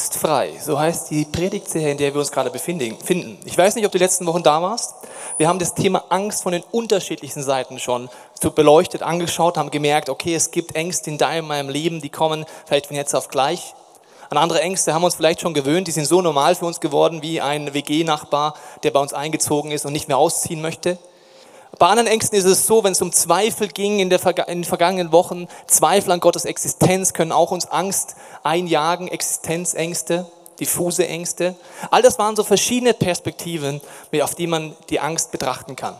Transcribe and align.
Angstfrei, 0.00 0.58
so 0.58 0.78
heißt 0.78 1.10
die 1.10 1.26
Predigtserie, 1.26 1.90
in 1.90 1.98
der 1.98 2.14
wir 2.14 2.20
uns 2.20 2.32
gerade 2.32 2.48
befinden. 2.48 2.96
Ich 3.44 3.58
weiß 3.58 3.74
nicht, 3.74 3.84
ob 3.84 3.92
du 3.92 3.98
die 3.98 4.04
letzten 4.04 4.24
Wochen 4.24 4.42
da 4.42 4.62
warst. 4.62 4.94
Wir 5.36 5.46
haben 5.46 5.58
das 5.58 5.74
Thema 5.74 6.04
Angst 6.08 6.42
von 6.42 6.52
den 6.52 6.62
unterschiedlichsten 6.72 7.42
Seiten 7.42 7.78
schon 7.78 8.08
beleuchtet, 8.54 9.02
angeschaut, 9.02 9.58
haben 9.58 9.70
gemerkt, 9.70 10.08
okay, 10.08 10.34
es 10.34 10.52
gibt 10.52 10.74
Ängste 10.74 11.10
in 11.10 11.18
deinem, 11.18 11.48
meinem 11.48 11.68
Leben, 11.68 12.00
die 12.00 12.08
kommen 12.08 12.46
vielleicht 12.64 12.86
von 12.86 12.96
jetzt 12.96 13.14
auf 13.14 13.28
gleich. 13.28 13.74
An 14.30 14.38
andere 14.38 14.62
Ängste 14.62 14.94
haben 14.94 15.02
wir 15.02 15.06
uns 15.06 15.16
vielleicht 15.16 15.42
schon 15.42 15.52
gewöhnt, 15.52 15.86
die 15.86 15.92
sind 15.92 16.06
so 16.06 16.22
normal 16.22 16.54
für 16.54 16.64
uns 16.64 16.80
geworden 16.80 17.20
wie 17.20 17.42
ein 17.42 17.74
WG-Nachbar, 17.74 18.54
der 18.82 18.92
bei 18.92 19.00
uns 19.00 19.12
eingezogen 19.12 19.70
ist 19.70 19.84
und 19.84 19.92
nicht 19.92 20.08
mehr 20.08 20.16
ausziehen 20.16 20.62
möchte. 20.62 20.96
Bei 21.78 21.86
anderen 21.86 22.08
Ängsten 22.08 22.36
ist 22.36 22.44
es 22.44 22.66
so, 22.66 22.84
wenn 22.84 22.92
es 22.92 23.00
um 23.00 23.12
Zweifel 23.12 23.68
ging 23.68 24.00
in, 24.00 24.10
der, 24.10 24.20
in 24.48 24.58
den 24.58 24.64
vergangenen 24.64 25.12
Wochen, 25.12 25.48
Zweifel 25.66 26.12
an 26.12 26.20
Gottes 26.20 26.44
Existenz 26.44 27.12
können 27.12 27.32
auch 27.32 27.52
uns 27.52 27.66
Angst 27.66 28.16
einjagen, 28.42 29.08
Existenzängste, 29.08 30.30
diffuse 30.58 31.06
Ängste. 31.06 31.56
All 31.90 32.02
das 32.02 32.18
waren 32.18 32.36
so 32.36 32.44
verschiedene 32.44 32.92
Perspektiven, 32.92 33.80
auf 34.20 34.34
die 34.34 34.46
man 34.46 34.76
die 34.90 35.00
Angst 35.00 35.32
betrachten 35.32 35.76
kann. 35.76 35.96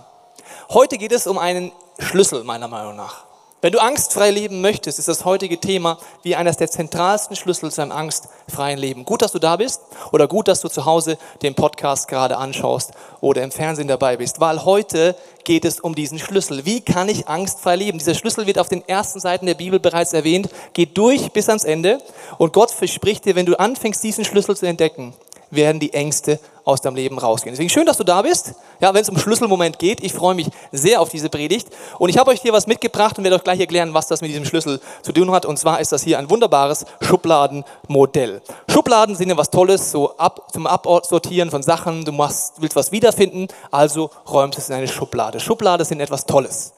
Heute 0.68 0.98
geht 0.98 1.12
es 1.12 1.26
um 1.26 1.38
einen 1.38 1.72
Schlüssel, 1.98 2.44
meiner 2.44 2.68
Meinung 2.68 2.96
nach. 2.96 3.29
Wenn 3.62 3.72
du 3.72 3.78
angstfrei 3.78 4.30
leben 4.30 4.62
möchtest, 4.62 4.98
ist 4.98 5.08
das 5.08 5.26
heutige 5.26 5.60
Thema 5.60 5.98
wie 6.22 6.34
eines 6.34 6.56
der 6.56 6.70
zentralsten 6.70 7.36
Schlüssel 7.36 7.70
zu 7.70 7.82
einem 7.82 7.92
angstfreien 7.92 8.78
Leben. 8.78 9.04
Gut, 9.04 9.20
dass 9.20 9.32
du 9.32 9.38
da 9.38 9.56
bist 9.56 9.82
oder 10.12 10.26
gut, 10.28 10.48
dass 10.48 10.62
du 10.62 10.68
zu 10.68 10.86
Hause 10.86 11.18
den 11.42 11.54
Podcast 11.54 12.08
gerade 12.08 12.38
anschaust 12.38 12.92
oder 13.20 13.42
im 13.42 13.50
Fernsehen 13.50 13.86
dabei 13.86 14.16
bist, 14.16 14.40
weil 14.40 14.64
heute 14.64 15.14
geht 15.44 15.66
es 15.66 15.78
um 15.78 15.94
diesen 15.94 16.18
Schlüssel. 16.18 16.64
Wie 16.64 16.80
kann 16.80 17.10
ich 17.10 17.28
angstfrei 17.28 17.76
leben? 17.76 17.98
Dieser 17.98 18.14
Schlüssel 18.14 18.46
wird 18.46 18.58
auf 18.58 18.68
den 18.68 18.86
ersten 18.88 19.20
Seiten 19.20 19.44
der 19.44 19.54
Bibel 19.54 19.78
bereits 19.78 20.14
erwähnt, 20.14 20.48
geht 20.72 20.96
durch 20.96 21.30
bis 21.32 21.50
ans 21.50 21.64
Ende 21.64 21.98
und 22.38 22.54
Gott 22.54 22.70
verspricht 22.70 23.26
dir, 23.26 23.34
wenn 23.34 23.44
du 23.44 23.58
anfängst, 23.58 24.02
diesen 24.02 24.24
Schlüssel 24.24 24.56
zu 24.56 24.64
entdecken, 24.66 25.12
werden 25.50 25.80
die 25.80 25.92
Ängste 25.92 26.38
aus 26.64 26.80
deinem 26.80 26.96
Leben 26.96 27.18
rausgehen. 27.18 27.52
Deswegen 27.52 27.70
schön, 27.70 27.86
dass 27.86 27.96
du 27.96 28.04
da 28.04 28.22
bist. 28.22 28.54
Ja, 28.80 28.94
wenn 28.94 29.02
es 29.02 29.08
um 29.08 29.18
Schlüsselmoment 29.18 29.78
geht, 29.78 30.02
ich 30.02 30.12
freue 30.12 30.34
mich 30.34 30.48
sehr 30.72 31.00
auf 31.00 31.08
diese 31.08 31.28
Predigt. 31.28 31.68
Und 31.98 32.08
ich 32.08 32.18
habe 32.18 32.30
euch 32.30 32.40
hier 32.40 32.52
was 32.52 32.66
mitgebracht 32.66 33.18
und 33.18 33.24
werde 33.24 33.36
euch 33.36 33.44
gleich 33.44 33.60
erklären, 33.60 33.92
was 33.92 34.06
das 34.06 34.20
mit 34.20 34.30
diesem 34.30 34.44
Schlüssel 34.44 34.80
zu 35.02 35.12
tun 35.12 35.30
hat. 35.30 35.44
Und 35.46 35.58
zwar 35.58 35.80
ist 35.80 35.92
das 35.92 36.02
hier 36.02 36.18
ein 36.18 36.30
wunderbares 36.30 36.86
Schubladenmodell. 37.00 38.42
Schubladen 38.68 39.16
sind 39.16 39.28
ja 39.28 39.36
was 39.36 39.50
Tolles, 39.50 39.90
so 39.90 40.16
ab, 40.16 40.48
zum 40.52 40.66
Absortieren 40.66 41.50
von 41.50 41.62
Sachen. 41.62 42.04
Du 42.04 42.12
machst, 42.12 42.54
willst 42.58 42.76
was 42.76 42.92
wiederfinden, 42.92 43.48
also 43.70 44.10
räumst 44.28 44.58
es 44.58 44.68
in 44.68 44.76
eine 44.76 44.88
Schublade. 44.88 45.40
Schublade 45.40 45.84
sind 45.84 46.00
etwas 46.00 46.26
Tolles. 46.26 46.72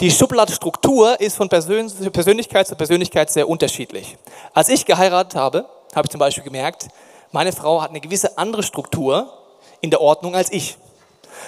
Die 0.00 0.12
Schubladenstruktur 0.12 1.20
ist 1.20 1.36
von 1.36 1.48
Persönlichkeit 1.48 2.68
zu 2.68 2.76
Persönlichkeit 2.76 3.30
sehr 3.30 3.48
unterschiedlich. 3.48 4.16
Als 4.54 4.68
ich 4.68 4.86
geheiratet 4.86 5.34
habe, 5.34 5.66
habe 5.92 6.06
ich 6.06 6.10
zum 6.10 6.20
Beispiel 6.20 6.44
gemerkt, 6.44 6.88
meine 7.32 7.52
Frau 7.52 7.82
hat 7.82 7.90
eine 7.90 8.00
gewisse 8.00 8.38
andere 8.38 8.62
Struktur 8.62 9.32
in 9.80 9.90
der 9.90 10.00
Ordnung 10.00 10.34
als 10.34 10.50
ich. 10.52 10.76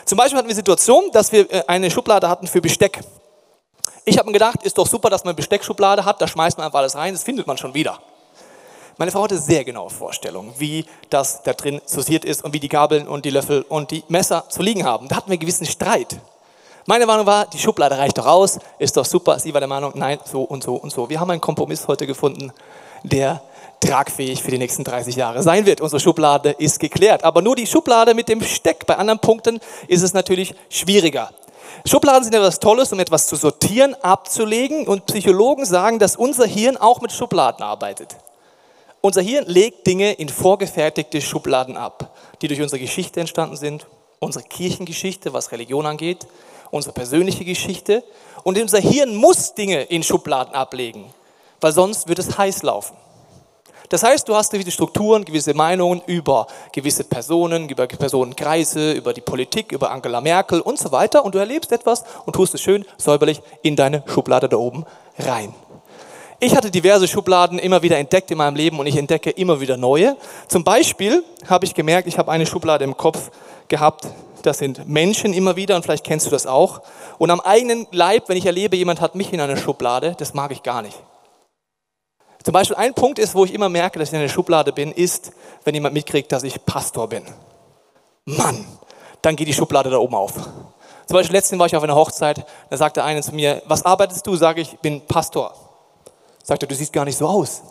Zum 0.05 0.19
Beispiel 0.19 0.39
hatten 0.39 0.49
wir 0.49 0.53
die 0.53 0.57
Situation, 0.57 1.11
dass 1.13 1.33
wir 1.33 1.51
äh, 1.53 1.65
eine 1.67 1.91
Schublade 1.91 2.29
hatten 2.29 2.47
für 2.47 2.61
Besteck. 2.61 3.01
Ich 4.05 4.19
habe 4.19 4.27
mir 4.27 4.35
gedacht, 4.35 4.63
ist 4.63 4.79
doch 4.79 4.87
super, 4.87 5.11
dass 5.11 5.25
man 5.25 5.31
eine 5.31 5.37
Besteckschublade 5.37 6.05
hat, 6.05 6.21
da 6.21 6.27
schmeißt 6.27 6.59
man 6.59 6.67
einfach 6.67 6.81
alles 6.81 6.97
rein, 6.97 7.13
das 7.13 7.23
findet 7.23 7.47
man 7.47 7.59
schon 7.59 7.75
wieder. 7.75 7.99
Meine 8.97 9.13
Frau 9.13 9.23
hatte 9.23 9.39
sehr 9.39 9.65
genaue 9.65 9.91
Vorstellungen, 9.91 10.53
wie 10.59 10.85
das 11.09 11.43
da 11.43 11.53
drin 11.55 11.81
sortiert 11.87 12.25
ist 12.25 12.45
und 12.45 12.53
wie 12.53 12.61
die 12.61 12.69
Gabeln 12.69 13.09
und 13.09 13.25
die 13.25 13.31
Löffel 13.31 13.63
und 13.69 13.91
die 13.91 14.05
Messer 14.09 14.45
zu 14.49 14.63
liegen 14.63 14.85
haben. 14.85 15.09
Da 15.09 15.17
hatten 15.17 15.29
wir 15.29 15.35
einen 15.35 15.41
gewissen 15.41 15.67
Streit. 15.67 16.19
Meine 16.87 17.07
Meinung 17.07 17.25
war, 17.25 17.47
die 17.47 17.59
Schublade 17.59 17.97
reicht 17.97 18.19
doch 18.19 18.27
aus, 18.27 18.59
ist 18.79 18.97
doch 18.97 19.05
super. 19.05 19.39
Sie 19.39 19.55
war 19.55 19.61
der 19.61 19.69
Meinung, 19.69 19.93
nein, 19.95 20.19
so 20.25 20.43
und 20.43 20.63
so 20.63 20.75
und 20.75 20.91
so. 20.91 21.09
Wir 21.09 21.21
haben 21.21 21.31
einen 21.31 21.41
Kompromiss 21.41 21.89
heute 21.89 22.07
gefunden, 22.07 22.53
der 23.03 23.43
tragfähig 23.81 24.43
für 24.43 24.51
die 24.51 24.59
nächsten 24.59 24.85
30 24.85 25.17
Jahre 25.17 25.43
sein 25.43 25.67
wird. 25.67 25.81
Unsere 25.81 26.01
Schublade 26.01 26.51
ist 26.51 26.79
geklärt. 26.79 27.25
Aber 27.25 27.43
nur 27.43 27.57
die 27.57 27.67
Schublade 27.67 28.15
mit 28.15 28.29
dem 28.29 28.43
Steck. 28.43 28.87
Bei 28.87 28.97
anderen 28.97 29.19
Punkten 29.19 29.59
ist 29.89 30.03
es 30.03 30.13
natürlich 30.13 30.55
schwieriger. 30.69 31.31
Schubladen 31.87 32.25
sind 32.25 32.35
etwas 32.35 32.61
Tolles, 32.61 32.93
um 32.93 33.01
etwas 33.01 33.27
zu 33.27 33.37
sortieren, 33.37 33.95
abzulegen. 34.03 34.87
Und 34.87 35.07
Psychologen 35.07 35.65
sagen, 35.65 35.99
dass 35.99 36.17
unser 36.17 36.47
Hirn 36.47 36.77
auch 36.77 37.01
mit 37.01 37.13
Schubladen 37.13 37.63
arbeitet. 37.63 38.17
Unser 39.01 39.23
Hirn 39.23 39.47
legt 39.47 39.87
Dinge 39.87 40.13
in 40.13 40.29
vorgefertigte 40.29 41.23
Schubladen 41.23 41.79
ab, 41.79 42.15
die 42.43 42.49
durch 42.49 42.61
unsere 42.61 42.79
Geschichte 42.79 43.19
entstanden 43.19 43.57
sind, 43.57 43.87
unsere 44.19 44.45
Kirchengeschichte, 44.45 45.33
was 45.33 45.53
Religion 45.53 45.87
angeht, 45.87 46.27
unsere 46.71 46.93
persönliche 46.93 47.47
Geschichte. 47.47 48.05
Und 48.43 48.59
unser 48.59 48.79
Hirn 48.79 49.17
muss 49.17 49.55
Dinge 49.55 49.85
in 49.85 50.03
Schubladen 50.03 50.55
ablegen, 50.55 51.07
weil 51.63 51.73
sonst 51.73 52.09
wird 52.09 52.19
es 52.19 52.37
heiß 52.37 52.63
laufen. 52.63 52.95
Das 53.91 54.05
heißt, 54.05 54.29
du 54.29 54.37
hast 54.37 54.53
gewisse 54.53 54.71
Strukturen, 54.71 55.25
gewisse 55.25 55.53
Meinungen 55.53 56.01
über 56.07 56.47
gewisse 56.73 57.03
Personen, 57.03 57.69
über 57.69 57.89
Personenkreise, 57.89 58.93
über 58.93 59.13
die 59.13 59.21
Politik, 59.21 59.73
über 59.73 59.91
Angela 59.91 60.21
Merkel 60.21 60.61
und 60.61 60.79
so 60.79 60.93
weiter 60.93 61.25
und 61.25 61.35
du 61.35 61.39
erlebst 61.39 61.73
etwas 61.73 62.05
und 62.25 62.35
tust 62.35 62.55
es 62.55 62.63
schön 62.63 62.85
säuberlich 62.97 63.43
in 63.63 63.75
deine 63.75 64.05
Schublade 64.07 64.49
da 64.49 64.57
oben 64.59 64.85
rein. 65.19 65.53
Ich 66.39 66.55
hatte 66.55 66.71
diverse 66.71 67.09
Schubladen 67.09 67.59
immer 67.59 67.83
wieder 67.83 67.99
entdeckt 67.99 68.31
in 68.31 68.39
meinem 68.39 68.55
Leben 68.55 68.79
und 68.79 68.87
ich 68.87 68.97
entdecke 68.97 69.31
immer 69.31 69.61
wieder 69.61 69.77
neue. 69.77 70.17
Zum 70.47 70.63
Beispiel 70.63 71.25
habe 71.49 71.65
ich 71.65 71.75
gemerkt, 71.75 72.07
ich 72.07 72.17
habe 72.17 72.31
eine 72.31 72.47
Schublade 72.47 72.85
im 72.85 72.97
Kopf 72.97 73.33
gehabt, 73.67 74.07
das 74.43 74.59
sind 74.59 74.89
Menschen 74.89 75.35
immer 75.35 75.57
wieder 75.57 75.75
und 75.75 75.83
vielleicht 75.83 76.05
kennst 76.05 76.27
du 76.27 76.31
das 76.31 76.47
auch. 76.47 76.81
Und 77.19 77.31
am 77.31 77.41
eigenen 77.41 77.89
Leib, 77.91 78.29
wenn 78.29 78.37
ich 78.37 78.47
erlebe, 78.47 78.77
jemand 78.77 79.01
hat 79.01 79.17
mich 79.17 79.33
in 79.33 79.41
einer 79.41 79.57
Schublade, 79.57 80.15
das 80.17 80.33
mag 80.33 80.53
ich 80.53 80.63
gar 80.63 80.81
nicht. 80.81 80.97
Zum 82.43 82.53
Beispiel 82.53 82.77
ein 82.77 82.95
Punkt 82.95 83.19
ist, 83.19 83.35
wo 83.35 83.45
ich 83.45 83.53
immer 83.53 83.69
merke, 83.69 83.99
dass 83.99 84.09
ich 84.09 84.15
in 84.15 84.21
einer 84.21 84.29
Schublade 84.29 84.73
bin, 84.73 84.93
ist, 84.93 85.33
wenn 85.65 85.75
jemand 85.75 85.95
mitkriegt, 85.95 86.33
dass 86.33 86.43
ich 86.43 86.65
Pastor 86.65 87.09
bin. 87.09 87.25
Mann, 88.25 88.67
dann 89.23 89.37
geht 89.37 89.49
die 89.49 89.53
Schublade 89.53 89.91
da 89.91 89.99
oben 89.99 90.15
auf. 90.15 90.33
Zum 90.35 91.17
Beispiel 91.17 91.37
letztens 91.37 91.59
war 91.59 91.67
ich 91.67 91.77
auf 91.77 91.83
einer 91.83 91.97
Hochzeit, 91.97 92.47
da 92.71 92.77
sagte 92.77 93.03
einer 93.03 93.21
zu 93.21 93.35
mir, 93.35 93.63
was 93.67 93.85
arbeitest 93.85 94.27
du? 94.27 94.37
Sage 94.37 94.61
ich, 94.61 94.75
ich 94.75 94.79
bin 94.79 95.07
Pastor. 95.07 95.53
Sagte, 96.43 96.67
du 96.67 96.75
siehst 96.75 96.93
gar 96.93 97.05
nicht 97.05 97.19
so 97.19 97.27
aus. 97.27 97.63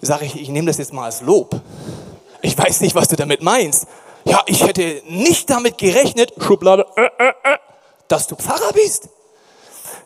Sage 0.00 0.26
ich, 0.26 0.40
ich 0.40 0.48
nehme 0.48 0.66
das 0.66 0.78
jetzt 0.78 0.92
mal 0.92 1.06
als 1.06 1.20
Lob. 1.20 1.60
Ich 2.42 2.56
weiß 2.56 2.80
nicht, 2.80 2.94
was 2.94 3.08
du 3.08 3.16
damit 3.16 3.42
meinst. 3.42 3.86
Ja, 4.24 4.42
ich 4.46 4.64
hätte 4.64 5.02
nicht 5.06 5.50
damit 5.50 5.78
gerechnet, 5.78 6.32
Schublade, 6.38 6.86
äh, 6.96 7.02
äh, 7.18 7.32
äh, 7.44 7.58
dass 8.08 8.26
du 8.26 8.36
Pfarrer 8.36 8.72
bist. 8.72 9.08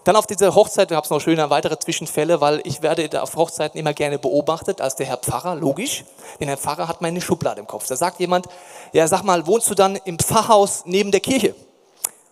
Dann 0.04 0.16
auf 0.16 0.26
dieser 0.26 0.54
Hochzeit 0.54 0.90
gab 0.90 1.04
es 1.04 1.10
noch 1.10 1.20
schöne 1.20 1.48
weitere 1.48 1.78
Zwischenfälle, 1.78 2.40
weil 2.40 2.60
ich 2.64 2.82
werde 2.82 3.22
auf 3.22 3.36
Hochzeiten 3.36 3.80
immer 3.80 3.94
gerne 3.94 4.18
beobachtet 4.18 4.82
als 4.82 4.96
der 4.96 5.06
Herr 5.06 5.16
Pfarrer, 5.16 5.56
logisch. 5.56 6.04
Denn 6.38 6.48
Herr 6.48 6.58
Pfarrer 6.58 6.88
hat 6.88 7.00
meine 7.00 7.22
Schublade 7.22 7.60
im 7.60 7.66
Kopf. 7.66 7.86
Da 7.86 7.96
sagt 7.96 8.20
jemand, 8.20 8.46
ja 8.92 9.08
sag 9.08 9.22
mal, 9.22 9.46
wohnst 9.46 9.70
du 9.70 9.74
dann 9.74 9.96
im 10.04 10.18
Pfarrhaus 10.18 10.82
neben 10.84 11.10
der 11.10 11.20
Kirche? 11.20 11.54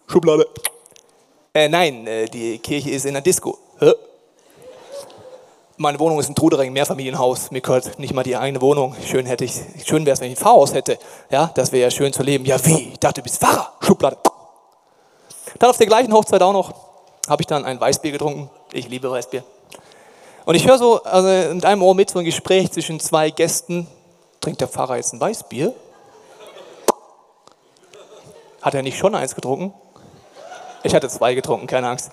Schublade. 0.06 0.46
Äh, 1.54 1.68
nein, 1.68 2.06
äh, 2.06 2.26
die 2.26 2.58
Kirche 2.58 2.90
ist 2.90 3.06
in 3.06 3.14
der 3.14 3.22
Disco. 3.22 3.58
Hä? 3.78 3.92
Meine 5.78 5.98
Wohnung 5.98 6.20
ist 6.20 6.28
ein 6.28 6.34
Trudering, 6.34 6.74
Mehrfamilienhaus. 6.74 7.50
Mir 7.50 7.62
gehört 7.62 7.98
nicht 7.98 8.12
mal 8.12 8.22
die 8.22 8.36
eigene 8.36 8.60
Wohnung. 8.60 8.94
Schön 9.06 9.26
schön 9.26 10.04
wäre 10.04 10.14
es, 10.14 10.20
wenn 10.20 10.30
ich 10.30 10.38
ein 10.38 10.42
Pfarrhaus 10.42 10.74
hätte. 10.74 10.98
Ja, 11.30 11.50
das 11.54 11.72
wäre 11.72 11.84
ja 11.84 11.90
schön 11.90 12.12
zu 12.12 12.22
leben. 12.22 12.44
Ja, 12.44 12.62
wie? 12.66 12.90
Ich 12.92 12.98
dachte, 12.98 13.20
du 13.20 13.24
bist 13.24 13.40
Pfarrer. 13.40 13.72
Schublade. 13.80 14.18
Dann 15.58 15.70
auf 15.70 15.78
der 15.78 15.86
gleichen 15.86 16.12
Hochzeit 16.12 16.42
auch 16.42 16.52
noch 16.52 16.91
habe 17.28 17.42
ich 17.42 17.46
dann 17.46 17.64
ein 17.64 17.80
Weißbier 17.80 18.12
getrunken. 18.12 18.50
Ich 18.72 18.88
liebe 18.88 19.10
Weißbier. 19.10 19.44
Und 20.44 20.54
ich 20.54 20.66
höre 20.66 20.78
so 20.78 21.02
also 21.04 21.28
in 21.28 21.64
einem 21.64 21.82
Ohr 21.82 21.94
mit 21.94 22.10
so 22.10 22.18
ein 22.18 22.24
Gespräch 22.24 22.72
zwischen 22.72 22.98
zwei 23.00 23.30
Gästen. 23.30 23.86
Trinkt 24.40 24.60
der 24.60 24.68
Pfarrer 24.68 24.96
jetzt 24.96 25.12
ein 25.12 25.20
Weißbier? 25.20 25.72
Hat 28.60 28.74
er 28.74 28.82
nicht 28.82 28.98
schon 28.98 29.14
eins 29.14 29.34
getrunken? 29.34 29.72
Ich 30.82 30.94
hatte 30.94 31.08
zwei 31.08 31.34
getrunken, 31.34 31.66
keine 31.66 31.88
Angst. 31.88 32.10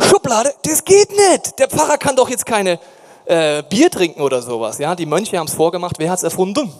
Schublade, 0.00 0.54
das 0.62 0.84
geht 0.84 1.10
nicht. 1.10 1.58
Der 1.58 1.68
Pfarrer 1.68 1.98
kann 1.98 2.14
doch 2.14 2.28
jetzt 2.28 2.46
keine 2.46 2.78
äh, 3.24 3.62
Bier 3.64 3.90
trinken 3.90 4.20
oder 4.20 4.40
sowas. 4.40 4.78
Ja, 4.78 4.94
die 4.94 5.06
Mönche 5.06 5.38
haben 5.38 5.46
es 5.48 5.54
vorgemacht. 5.54 5.96
Wer 5.98 6.10
hat 6.10 6.18
es 6.18 6.22
erfunden? 6.22 6.72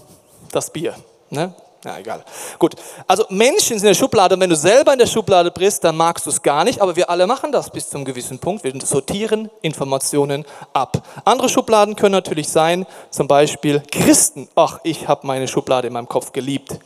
Das 0.52 0.70
Bier. 0.70 0.94
Ne? 1.30 1.54
Ja, 1.84 1.98
egal. 1.98 2.24
Gut. 2.58 2.74
Also 3.06 3.26
Menschen 3.28 3.78
sind 3.78 3.78
in 3.78 3.86
der 3.88 3.94
Schublade 3.94 4.34
und 4.34 4.40
wenn 4.40 4.50
du 4.50 4.56
selber 4.56 4.92
in 4.92 4.98
der 4.98 5.06
Schublade 5.06 5.50
bist, 5.50 5.84
dann 5.84 5.96
magst 5.96 6.26
du 6.26 6.30
es 6.30 6.42
gar 6.42 6.64
nicht, 6.64 6.80
aber 6.80 6.96
wir 6.96 7.08
alle 7.08 7.26
machen 7.26 7.52
das 7.52 7.70
bis 7.70 7.90
zum 7.90 8.04
gewissen 8.04 8.38
Punkt. 8.38 8.64
Wir 8.64 8.72
sortieren 8.80 9.50
Informationen 9.62 10.44
ab. 10.72 11.06
Andere 11.24 11.48
Schubladen 11.48 11.94
können 11.94 12.12
natürlich 12.12 12.48
sein, 12.48 12.86
zum 13.10 13.28
Beispiel 13.28 13.82
Christen. 13.90 14.48
Ach, 14.56 14.80
ich 14.82 15.06
habe 15.06 15.26
meine 15.26 15.46
Schublade 15.46 15.86
in 15.86 15.92
meinem 15.92 16.08
Kopf 16.08 16.32
geliebt, 16.32 16.78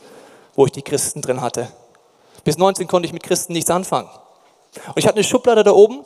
wo 0.55 0.65
ich 0.65 0.71
die 0.71 0.83
Christen 0.83 1.21
drin 1.21 1.41
hatte. 1.41 1.67
Bis 2.43 2.57
19 2.57 2.87
konnte 2.87 3.07
ich 3.07 3.13
mit 3.13 3.23
Christen 3.23 3.53
nichts 3.53 3.69
anfangen. 3.69 4.09
Und 4.87 4.97
ich 4.97 5.05
hatte 5.05 5.15
eine 5.15 5.23
Schublade 5.23 5.63
da 5.63 5.71
oben, 5.71 6.05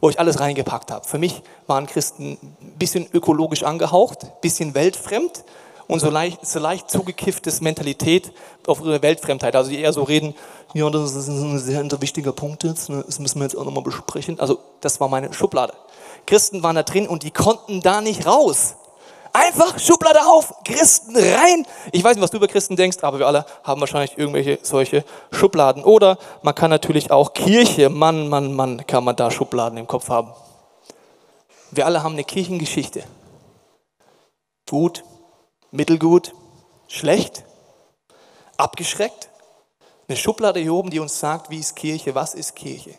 wo 0.00 0.10
ich 0.10 0.18
alles 0.18 0.38
reingepackt 0.38 0.90
habe. 0.90 1.06
Für 1.06 1.18
mich 1.18 1.42
waren 1.66 1.86
Christen 1.86 2.38
ein 2.42 2.78
bisschen 2.78 3.08
ökologisch 3.12 3.62
angehaucht, 3.62 4.24
ein 4.24 4.32
bisschen 4.40 4.74
weltfremd, 4.74 5.44
und 5.86 6.00
so 6.00 6.10
leicht, 6.10 6.46
so 6.46 6.58
leicht 6.58 6.90
zugekifftes 6.90 7.60
Mentalität 7.60 8.32
auf 8.66 8.80
ihre 8.80 9.02
Weltfremdheit. 9.02 9.54
Also 9.56 9.70
die 9.70 9.80
eher 9.80 9.92
so 9.92 10.02
reden, 10.02 10.34
ja, 10.72 10.88
das 10.90 11.14
ist 11.14 11.28
ein 11.28 11.58
sehr 11.58 12.00
wichtiger 12.00 12.32
Punkt 12.32 12.64
jetzt, 12.64 12.88
ne, 12.88 13.04
das 13.06 13.18
müssen 13.18 13.38
wir 13.38 13.44
jetzt 13.44 13.56
auch 13.56 13.64
nochmal 13.64 13.82
besprechen. 13.82 14.40
Also 14.40 14.58
das 14.80 15.00
war 15.00 15.08
meine 15.08 15.32
Schublade. 15.32 15.74
Christen 16.26 16.62
waren 16.62 16.76
da 16.76 16.82
drin 16.82 17.06
und 17.06 17.22
die 17.22 17.30
konnten 17.30 17.80
da 17.80 18.00
nicht 18.00 18.26
raus. 18.26 18.76
Einfach 19.32 19.80
Schublade 19.80 20.20
auf, 20.26 20.54
Christen 20.64 21.16
rein. 21.16 21.66
Ich 21.90 22.04
weiß 22.04 22.14
nicht, 22.14 22.22
was 22.22 22.30
du 22.30 22.36
über 22.36 22.46
Christen 22.46 22.76
denkst, 22.76 22.98
aber 23.02 23.18
wir 23.18 23.26
alle 23.26 23.44
haben 23.64 23.80
wahrscheinlich 23.80 24.16
irgendwelche 24.16 24.60
solche 24.62 25.04
Schubladen. 25.32 25.82
Oder 25.82 26.18
man 26.42 26.54
kann 26.54 26.70
natürlich 26.70 27.10
auch 27.10 27.32
Kirche, 27.32 27.90
Mann, 27.90 28.28
Mann, 28.28 28.52
Mann, 28.54 28.86
kann 28.86 29.02
man 29.02 29.16
da 29.16 29.32
Schubladen 29.32 29.76
im 29.76 29.88
Kopf 29.88 30.08
haben. 30.08 30.32
Wir 31.72 31.84
alle 31.84 32.04
haben 32.04 32.12
eine 32.12 32.22
Kirchengeschichte. 32.22 33.02
Gut, 34.70 35.02
mittelgut, 35.74 36.32
schlecht, 36.86 37.44
abgeschreckt. 38.56 39.28
Eine 40.06 40.16
Schublade 40.16 40.60
hier 40.60 40.72
oben, 40.72 40.90
die 40.90 41.00
uns 41.00 41.18
sagt, 41.18 41.50
wie 41.50 41.58
ist 41.58 41.76
Kirche, 41.76 42.14
was 42.14 42.34
ist 42.34 42.54
Kirche. 42.54 42.94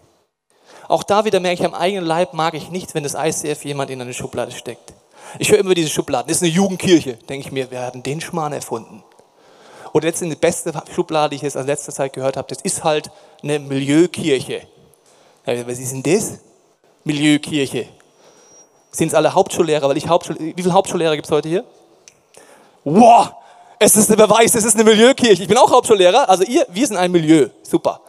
Auch 0.88 1.04
da 1.04 1.26
wieder 1.26 1.40
merke 1.40 1.62
ich, 1.62 1.66
am 1.66 1.74
eigenen 1.74 2.06
Leib 2.06 2.34
mag 2.34 2.54
ich 2.54 2.70
nicht, 2.70 2.94
wenn 2.94 3.04
das 3.04 3.16
ICF 3.16 3.64
jemand 3.66 3.90
in 3.92 4.02
eine 4.02 4.14
Schublade 4.14 4.52
steckt. 4.52 4.94
Ich 5.40 5.52
höre 5.52 5.60
immer 5.60 5.74
diese 5.74 5.90
Schubladen. 5.90 6.28
Das 6.28 6.38
ist 6.38 6.44
eine 6.44 6.52
Jugendkirche. 6.52 7.14
Denke 7.30 7.48
ich 7.48 7.52
mir, 7.52 7.72
wer 7.72 7.86
hat 7.86 7.96
denn 7.96 8.04
den 8.04 8.22
Schmarrn 8.22 8.54
erfunden? 8.54 9.04
Oder 9.94 10.08
jetzt 10.08 10.22
die 10.22 10.36
beste 10.36 10.74
Schublade, 10.94 11.30
die 11.30 11.36
ich 11.38 11.42
jetzt 11.42 11.56
in 11.56 11.66
letzter 11.66 11.94
Zeit 11.94 12.14
gehört 12.14 12.38
habe, 12.38 12.48
das 12.50 12.62
ist 12.62 12.84
halt 12.84 13.10
eine 13.42 13.60
Milieukirche. 13.60 14.68
Was 15.46 15.80
ist 15.80 15.94
denn 15.94 16.04
das? 16.04 16.40
Milieukirche. 17.04 17.88
Sind 18.92 19.10
es 19.10 19.14
alle 19.14 19.34
Hauptschullehrer? 19.34 19.88
Weil 19.88 19.98
ich 19.98 20.08
Hauptschul 20.08 20.38
Wie 20.40 20.62
viele 20.62 20.74
Hauptschullehrer 20.74 21.16
gibt 21.16 21.28
es 21.28 21.32
heute 21.32 21.50
hier? 21.50 21.64
Wow! 22.86 23.34
Es 23.80 23.98
ist 23.98 24.10
ein 24.10 24.16
Beweis, 24.16 24.56
es 24.56 24.64
ist 24.64 24.76
eine 24.76 24.84
Milieukirche. 24.84 25.42
Ich 25.42 25.50
bin 25.50 25.58
auch 25.58 25.70
Hauptschullehrer. 25.70 26.30
Also 26.30 26.44
ihr, 26.44 26.66
wir 26.70 26.88
sind 26.88 26.96
ein 26.96 27.12
Milieu. 27.12 27.50
Super. 27.64 28.00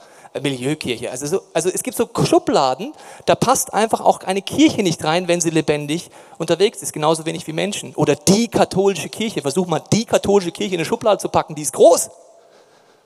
Milieukirche. 0.40 1.10
Also, 1.10 1.26
so, 1.26 1.40
also 1.54 1.70
es 1.70 1.82
gibt 1.82 1.96
so 1.96 2.08
Schubladen, 2.24 2.92
da 3.24 3.34
passt 3.34 3.72
einfach 3.72 4.00
auch 4.00 4.20
eine 4.20 4.42
Kirche 4.42 4.82
nicht 4.82 5.02
rein, 5.02 5.28
wenn 5.28 5.40
sie 5.40 5.48
lebendig 5.48 6.10
unterwegs 6.36 6.82
ist, 6.82 6.92
genauso 6.92 7.24
wenig 7.24 7.46
wie 7.46 7.54
Menschen. 7.54 7.94
Oder 7.94 8.16
die 8.16 8.48
katholische 8.48 9.08
Kirche. 9.08 9.40
Versuch 9.40 9.66
mal, 9.66 9.82
die 9.92 10.04
katholische 10.04 10.52
Kirche 10.52 10.74
in 10.74 10.80
eine 10.80 10.84
Schublade 10.84 11.18
zu 11.18 11.30
packen, 11.30 11.54
die 11.54 11.62
ist 11.62 11.72
groß. 11.72 12.10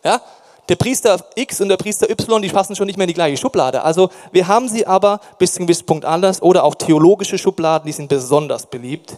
Ja? 0.05 0.21
Der 0.69 0.77
Priester 0.77 1.25
X 1.37 1.61
und 1.61 1.69
der 1.69 1.77
Priester 1.77 2.11
Y, 2.11 2.43
die 2.43 2.49
passen 2.49 2.75
schon 2.77 2.87
nicht 2.87 2.97
mehr 2.97 3.05
in 3.05 3.09
die 3.09 3.15
gleiche 3.15 3.37
Schublade. 3.37 3.83
Also 3.83 4.11
wir 4.33 4.47
haben 4.49 4.69
sie 4.69 4.87
aber 4.87 5.21
bis 5.39 5.53
zu 5.53 5.59
einem 5.59 5.67
gewissen 5.67 5.87
Punkt 5.87 6.05
anders. 6.05 6.43
Oder 6.43 6.65
auch 6.65 6.75
theologische 6.75 7.39
Schubladen, 7.39 7.87
die 7.87 7.93
sind 7.93 8.09
besonders 8.09 8.67
beliebt. 8.67 9.17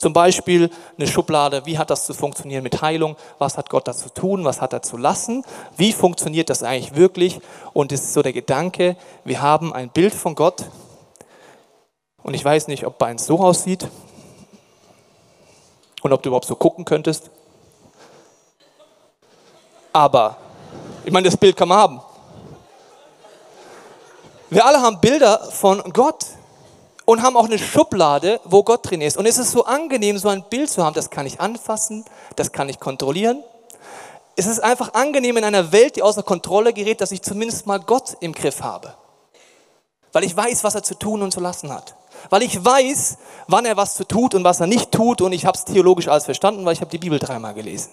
Zum 0.00 0.14
Beispiel 0.14 0.70
eine 0.96 1.06
Schublade, 1.06 1.66
wie 1.66 1.76
hat 1.76 1.90
das 1.90 2.06
zu 2.06 2.14
funktionieren 2.14 2.62
mit 2.62 2.80
Heilung? 2.80 3.16
Was 3.36 3.58
hat 3.58 3.68
Gott 3.68 3.86
da 3.86 3.92
zu 3.92 4.08
tun? 4.08 4.46
Was 4.46 4.62
hat 4.62 4.72
er 4.72 4.80
zu 4.80 4.96
lassen? 4.96 5.44
Wie 5.76 5.92
funktioniert 5.92 6.48
das 6.48 6.62
eigentlich 6.62 6.96
wirklich? 6.96 7.38
Und 7.74 7.92
es 7.92 8.04
ist 8.04 8.14
so 8.14 8.22
der 8.22 8.32
Gedanke, 8.32 8.96
wir 9.24 9.42
haben 9.42 9.74
ein 9.74 9.90
Bild 9.90 10.14
von 10.14 10.34
Gott. 10.34 10.64
Und 12.22 12.32
ich 12.32 12.42
weiß 12.42 12.68
nicht, 12.68 12.86
ob 12.86 12.96
bei 12.96 13.08
eins 13.08 13.26
so 13.26 13.40
aussieht 13.40 13.88
und 16.00 16.14
ob 16.14 16.22
du 16.22 16.30
überhaupt 16.30 16.46
so 16.46 16.56
gucken 16.56 16.86
könntest. 16.86 17.30
Aber, 19.92 20.38
ich 21.04 21.12
meine, 21.12 21.26
das 21.28 21.36
Bild 21.36 21.58
kann 21.58 21.68
man 21.68 21.76
haben. 21.76 22.00
Wir 24.48 24.64
alle 24.64 24.80
haben 24.80 24.98
Bilder 24.98 25.40
von 25.50 25.82
Gott 25.92 26.24
und 27.10 27.22
haben 27.22 27.36
auch 27.36 27.46
eine 27.46 27.58
Schublade, 27.58 28.40
wo 28.44 28.62
Gott 28.62 28.88
drin 28.88 29.00
ist. 29.00 29.16
Und 29.16 29.26
es 29.26 29.36
ist 29.36 29.50
so 29.50 29.64
angenehm, 29.64 30.16
so 30.16 30.28
ein 30.28 30.44
Bild 30.48 30.70
zu 30.70 30.84
haben, 30.84 30.94
das 30.94 31.10
kann 31.10 31.26
ich 31.26 31.40
anfassen, 31.40 32.04
das 32.36 32.52
kann 32.52 32.68
ich 32.68 32.78
kontrollieren. 32.78 33.42
Es 34.36 34.46
ist 34.46 34.62
einfach 34.62 34.94
angenehm 34.94 35.36
in 35.36 35.42
einer 35.42 35.72
Welt, 35.72 35.96
die 35.96 36.02
außer 36.02 36.22
Kontrolle 36.22 36.72
gerät, 36.72 37.00
dass 37.00 37.10
ich 37.10 37.20
zumindest 37.20 37.66
mal 37.66 37.80
Gott 37.80 38.16
im 38.20 38.32
Griff 38.32 38.62
habe. 38.62 38.94
Weil 40.12 40.22
ich 40.22 40.36
weiß, 40.36 40.62
was 40.62 40.76
er 40.76 40.84
zu 40.84 40.94
tun 40.94 41.20
und 41.22 41.32
zu 41.32 41.40
lassen 41.40 41.72
hat. 41.72 41.96
Weil 42.28 42.44
ich 42.44 42.64
weiß, 42.64 43.18
wann 43.48 43.64
er 43.64 43.76
was 43.76 43.94
zu 43.94 44.04
tut 44.04 44.36
und 44.36 44.44
was 44.44 44.60
er 44.60 44.68
nicht 44.68 44.92
tut 44.92 45.20
und 45.20 45.32
ich 45.32 45.46
habe 45.46 45.58
es 45.58 45.64
theologisch 45.64 46.06
alles 46.06 46.26
verstanden, 46.26 46.64
weil 46.64 46.74
ich 46.74 46.80
habe 46.80 46.92
die 46.92 46.98
Bibel 46.98 47.18
dreimal 47.18 47.54
gelesen. 47.54 47.90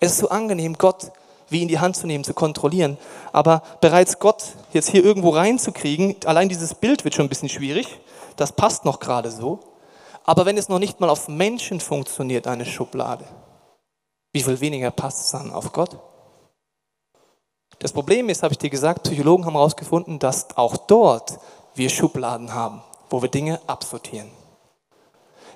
Es 0.00 0.12
ist 0.12 0.18
so 0.18 0.28
angenehm, 0.28 0.76
Gott 0.76 1.12
wie 1.48 1.62
in 1.62 1.68
die 1.68 1.78
Hand 1.78 1.96
zu 1.96 2.06
nehmen, 2.06 2.24
zu 2.24 2.34
kontrollieren. 2.34 2.98
Aber 3.32 3.62
bereits 3.80 4.18
Gott 4.18 4.44
jetzt 4.74 4.90
hier 4.90 5.02
irgendwo 5.02 5.30
reinzukriegen, 5.30 6.16
allein 6.26 6.50
dieses 6.50 6.74
Bild 6.74 7.04
wird 7.04 7.14
schon 7.14 7.24
ein 7.24 7.30
bisschen 7.30 7.48
schwierig 7.48 7.98
das 8.40 8.52
passt 8.52 8.84
noch 8.84 9.00
gerade 9.00 9.30
so. 9.30 9.60
Aber 10.24 10.46
wenn 10.46 10.58
es 10.58 10.68
noch 10.68 10.78
nicht 10.78 11.00
mal 11.00 11.10
auf 11.10 11.28
Menschen 11.28 11.80
funktioniert, 11.80 12.46
eine 12.46 12.66
Schublade, 12.66 13.24
wie 14.32 14.42
viel 14.42 14.60
weniger 14.60 14.90
passt 14.90 15.24
es 15.24 15.30
dann 15.30 15.52
auf 15.52 15.72
Gott? 15.72 15.98
Das 17.78 17.92
Problem 17.92 18.28
ist, 18.28 18.42
habe 18.42 18.52
ich 18.52 18.58
dir 18.58 18.70
gesagt, 18.70 19.04
Psychologen 19.04 19.46
haben 19.46 19.54
herausgefunden, 19.54 20.18
dass 20.18 20.56
auch 20.56 20.76
dort 20.76 21.38
wir 21.74 21.88
Schubladen 21.88 22.54
haben, 22.54 22.82
wo 23.08 23.22
wir 23.22 23.28
Dinge 23.28 23.60
absortieren. 23.66 24.30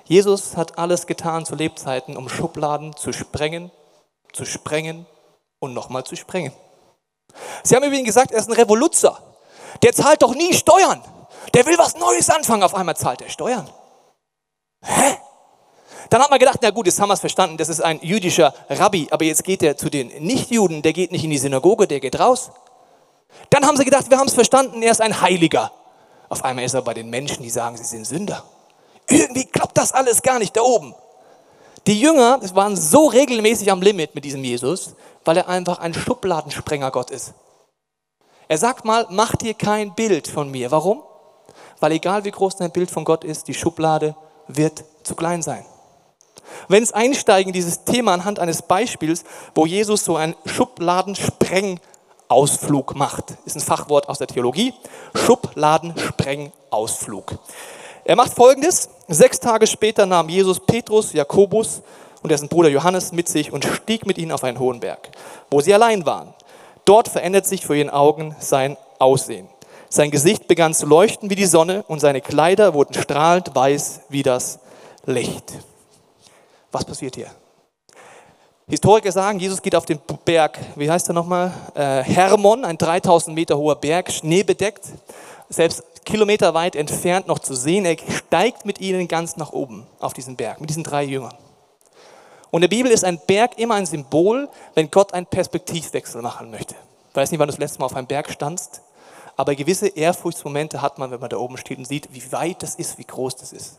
Jesus 0.05 0.57
hat 0.57 0.77
alles 0.77 1.05
getan 1.07 1.45
zu 1.45 1.55
Lebzeiten, 1.55 2.17
um 2.17 2.27
Schubladen 2.27 2.95
zu 2.95 3.13
sprengen, 3.13 3.71
zu 4.31 4.45
sprengen 4.45 5.05
und 5.59 5.73
nochmal 5.73 6.03
zu 6.03 6.15
sprengen. 6.15 6.51
Sie 7.63 7.75
haben 7.75 7.83
über 7.83 7.95
ihn 7.95 8.05
gesagt, 8.05 8.31
er 8.31 8.39
ist 8.39 8.49
ein 8.49 8.53
Revoluzer. 8.53 9.19
Der 9.81 9.93
zahlt 9.93 10.21
doch 10.21 10.35
nie 10.35 10.53
Steuern. 10.53 11.03
Der 11.53 11.65
will 11.65 11.77
was 11.77 11.95
Neues 11.95 12.29
anfangen, 12.29 12.63
auf 12.63 12.75
einmal 12.75 12.95
zahlt 12.95 13.21
er 13.21 13.29
Steuern. 13.29 13.69
Hä? 14.83 15.17
Dann 16.09 16.21
hat 16.21 16.29
man 16.29 16.39
gedacht, 16.39 16.59
na 16.61 16.69
gut, 16.69 16.85
jetzt 16.85 16.99
haben 16.99 17.09
wir 17.09 17.13
es 17.13 17.19
verstanden, 17.19 17.57
das 17.57 17.69
ist 17.69 17.81
ein 17.81 17.99
jüdischer 18.01 18.53
Rabbi, 18.69 19.07
aber 19.11 19.25
jetzt 19.25 19.43
geht 19.43 19.63
er 19.63 19.77
zu 19.77 19.89
den 19.89 20.09
Nichtjuden, 20.23 20.81
der 20.81 20.93
geht 20.93 21.11
nicht 21.11 21.23
in 21.23 21.29
die 21.29 21.37
Synagoge, 21.37 21.87
der 21.87 21.99
geht 21.99 22.19
raus. 22.19 22.51
Dann 23.49 23.65
haben 23.65 23.77
sie 23.77 23.85
gedacht, 23.85 24.09
wir 24.09 24.17
haben 24.17 24.27
es 24.27 24.33
verstanden, 24.33 24.83
er 24.83 24.91
ist 24.91 25.01
ein 25.01 25.21
Heiliger. 25.21 25.71
Auf 26.29 26.43
einmal 26.43 26.65
ist 26.65 26.73
er 26.73 26.81
bei 26.81 26.93
den 26.93 27.09
Menschen, 27.09 27.43
die 27.43 27.49
sagen, 27.49 27.77
sie 27.77 27.83
sind 27.83 28.05
Sünder. 28.05 28.43
Irgendwie 29.07 29.45
klappt 29.45 29.77
das 29.77 29.91
alles 29.91 30.21
gar 30.21 30.39
nicht 30.39 30.55
da 30.55 30.61
oben. 30.61 30.95
Die 31.87 31.99
Jünger 31.99 32.39
waren 32.53 32.77
so 32.77 33.07
regelmäßig 33.07 33.71
am 33.71 33.81
Limit 33.81 34.15
mit 34.15 34.23
diesem 34.23 34.43
Jesus, 34.43 34.95
weil 35.25 35.37
er 35.37 35.49
einfach 35.49 35.79
ein 35.79 35.93
Schubladensprenger 35.93 36.91
Gott 36.91 37.11
ist. 37.11 37.33
Er 38.47 38.57
sagt 38.57 38.85
mal, 38.85 39.07
mach 39.09 39.35
dir 39.35 39.53
kein 39.53 39.93
Bild 39.95 40.27
von 40.27 40.49
mir. 40.49 40.71
Warum? 40.71 41.03
Weil 41.83 41.91
egal 41.91 42.23
wie 42.23 42.31
groß 42.31 42.55
dein 42.55 42.71
Bild 42.71 42.89
von 42.89 43.03
Gott 43.03 43.25
ist, 43.25 43.49
die 43.49 43.53
Schublade 43.53 44.15
wird 44.47 44.85
zu 45.03 45.15
klein 45.15 45.41
sein. 45.41 45.65
Wenn 46.69 46.81
es 46.81 46.93
einsteigen 46.93 47.49
in 47.49 47.53
dieses 47.53 47.83
Thema 47.83 48.13
anhand 48.13 48.39
eines 48.39 48.61
Beispiels, 48.61 49.25
wo 49.53 49.65
Jesus 49.65 50.05
so 50.05 50.15
einen 50.15 50.33
Schubladensprengausflug 50.45 52.95
macht, 52.95 53.35
ist 53.43 53.57
ein 53.57 53.61
Fachwort 53.61 54.07
aus 54.07 54.19
der 54.19 54.27
Theologie, 54.27 54.73
Schubladensprengausflug. 55.13 57.33
Er 58.05 58.15
macht 58.15 58.33
folgendes, 58.33 58.87
sechs 59.09 59.41
Tage 59.41 59.67
später 59.67 60.05
nahm 60.05 60.29
Jesus 60.29 60.61
Petrus, 60.61 61.11
Jakobus 61.11 61.81
und 62.21 62.31
dessen 62.31 62.47
Bruder 62.47 62.69
Johannes 62.69 63.11
mit 63.11 63.27
sich 63.27 63.51
und 63.51 63.65
stieg 63.65 64.05
mit 64.05 64.17
ihnen 64.17 64.31
auf 64.31 64.45
einen 64.45 64.59
hohen 64.59 64.79
Berg, 64.79 65.09
wo 65.51 65.59
sie 65.59 65.73
allein 65.73 66.05
waren. 66.05 66.33
Dort 66.85 67.09
verändert 67.09 67.45
sich 67.45 67.65
vor 67.65 67.75
ihren 67.75 67.89
Augen 67.89 68.37
sein 68.39 68.77
Aussehen. 68.99 69.49
Sein 69.93 70.09
Gesicht 70.09 70.47
begann 70.47 70.73
zu 70.73 70.87
leuchten 70.87 71.29
wie 71.29 71.35
die 71.35 71.45
Sonne 71.45 71.83
und 71.87 71.99
seine 71.99 72.19
Kleider 72.19 72.73
wurden 72.73 72.95
strahlend 72.95 73.53
weiß 73.53 73.99
wie 74.09 74.23
das 74.23 74.57
Licht. 75.05 75.53
Was 76.71 76.83
passiert 76.83 77.13
hier? 77.13 77.27
Historiker 78.67 79.11
sagen, 79.11 79.37
Jesus 79.39 79.61
geht 79.61 79.75
auf 79.75 79.85
den 79.85 79.99
Berg, 80.25 80.57
wie 80.77 80.89
heißt 80.89 81.11
er 81.11 81.13
nochmal? 81.13 81.53
Äh, 81.75 82.01
Hermon, 82.01 82.65
ein 82.65 82.79
3000 82.79 83.35
Meter 83.35 83.55
hoher 83.55 83.75
Berg, 83.75 84.11
schneebedeckt, 84.11 84.83
selbst 85.49 85.83
kilometerweit 86.05 86.75
entfernt 86.75 87.27
noch 87.27 87.37
zu 87.37 87.53
sehen. 87.53 87.85
Er 87.85 87.97
steigt 88.09 88.65
mit 88.65 88.81
ihnen 88.81 89.07
ganz 89.07 89.37
nach 89.37 89.53
oben 89.53 89.85
auf 89.99 90.13
diesen 90.13 90.35
Berg, 90.35 90.59
mit 90.59 90.71
diesen 90.71 90.83
drei 90.83 91.03
Jüngern. 91.03 91.35
Und 92.49 92.63
in 92.63 92.69
der 92.69 92.75
Bibel 92.75 92.91
ist 92.91 93.03
ein 93.03 93.21
Berg 93.27 93.59
immer 93.59 93.75
ein 93.75 93.85
Symbol, 93.85 94.49
wenn 94.73 94.89
Gott 94.89 95.13
einen 95.13 95.27
Perspektivwechsel 95.27 96.23
machen 96.23 96.49
möchte. 96.49 96.73
Ich 97.11 97.15
weiß 97.15 97.29
nicht, 97.29 97.39
wann 97.39 97.47
du 97.47 97.51
das 97.51 97.59
letzte 97.59 97.77
Mal 97.77 97.85
auf 97.85 97.95
einem 97.95 98.07
Berg 98.07 98.31
standst. 98.31 98.81
Aber 99.35 99.55
gewisse 99.55 99.87
Ehrfurchtsmomente 99.87 100.81
hat 100.81 100.99
man, 100.99 101.11
wenn 101.11 101.19
man 101.19 101.29
da 101.29 101.37
oben 101.37 101.57
steht 101.57 101.77
und 101.77 101.85
sieht, 101.85 102.13
wie 102.13 102.31
weit 102.31 102.61
das 102.61 102.75
ist, 102.75 102.97
wie 102.97 103.03
groß 103.03 103.35
das 103.35 103.53
ist. 103.53 103.77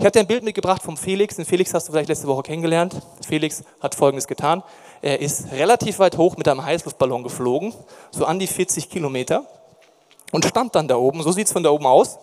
Ich 0.00 0.08
dir 0.08 0.20
ein 0.20 0.28
Bild 0.28 0.44
mitgebracht 0.44 0.80
vom 0.82 0.96
Felix. 0.96 1.36
Den 1.36 1.44
Felix 1.44 1.74
hast 1.74 1.88
du 1.88 1.92
vielleicht 1.92 2.08
letzte 2.08 2.28
Woche 2.28 2.44
kennengelernt. 2.44 3.02
Felix 3.26 3.64
hat 3.80 3.96
Folgendes 3.96 4.28
getan. 4.28 4.62
Er 5.02 5.20
ist 5.20 5.50
relativ 5.50 5.98
weit 5.98 6.16
hoch 6.16 6.36
mit 6.36 6.46
einem 6.46 6.64
Heißluftballon 6.64 7.24
geflogen, 7.24 7.74
so 8.12 8.24
an 8.24 8.38
die 8.38 8.46
40 8.46 8.90
Kilometer, 8.90 9.44
und 10.30 10.44
stand 10.44 10.74
dann 10.76 10.86
da 10.86 10.96
oben. 10.96 11.22
So 11.22 11.32
sieht 11.32 11.48
es 11.48 11.52
von 11.52 11.64
da 11.64 11.70
oben 11.70 11.86
aus. 11.86 12.18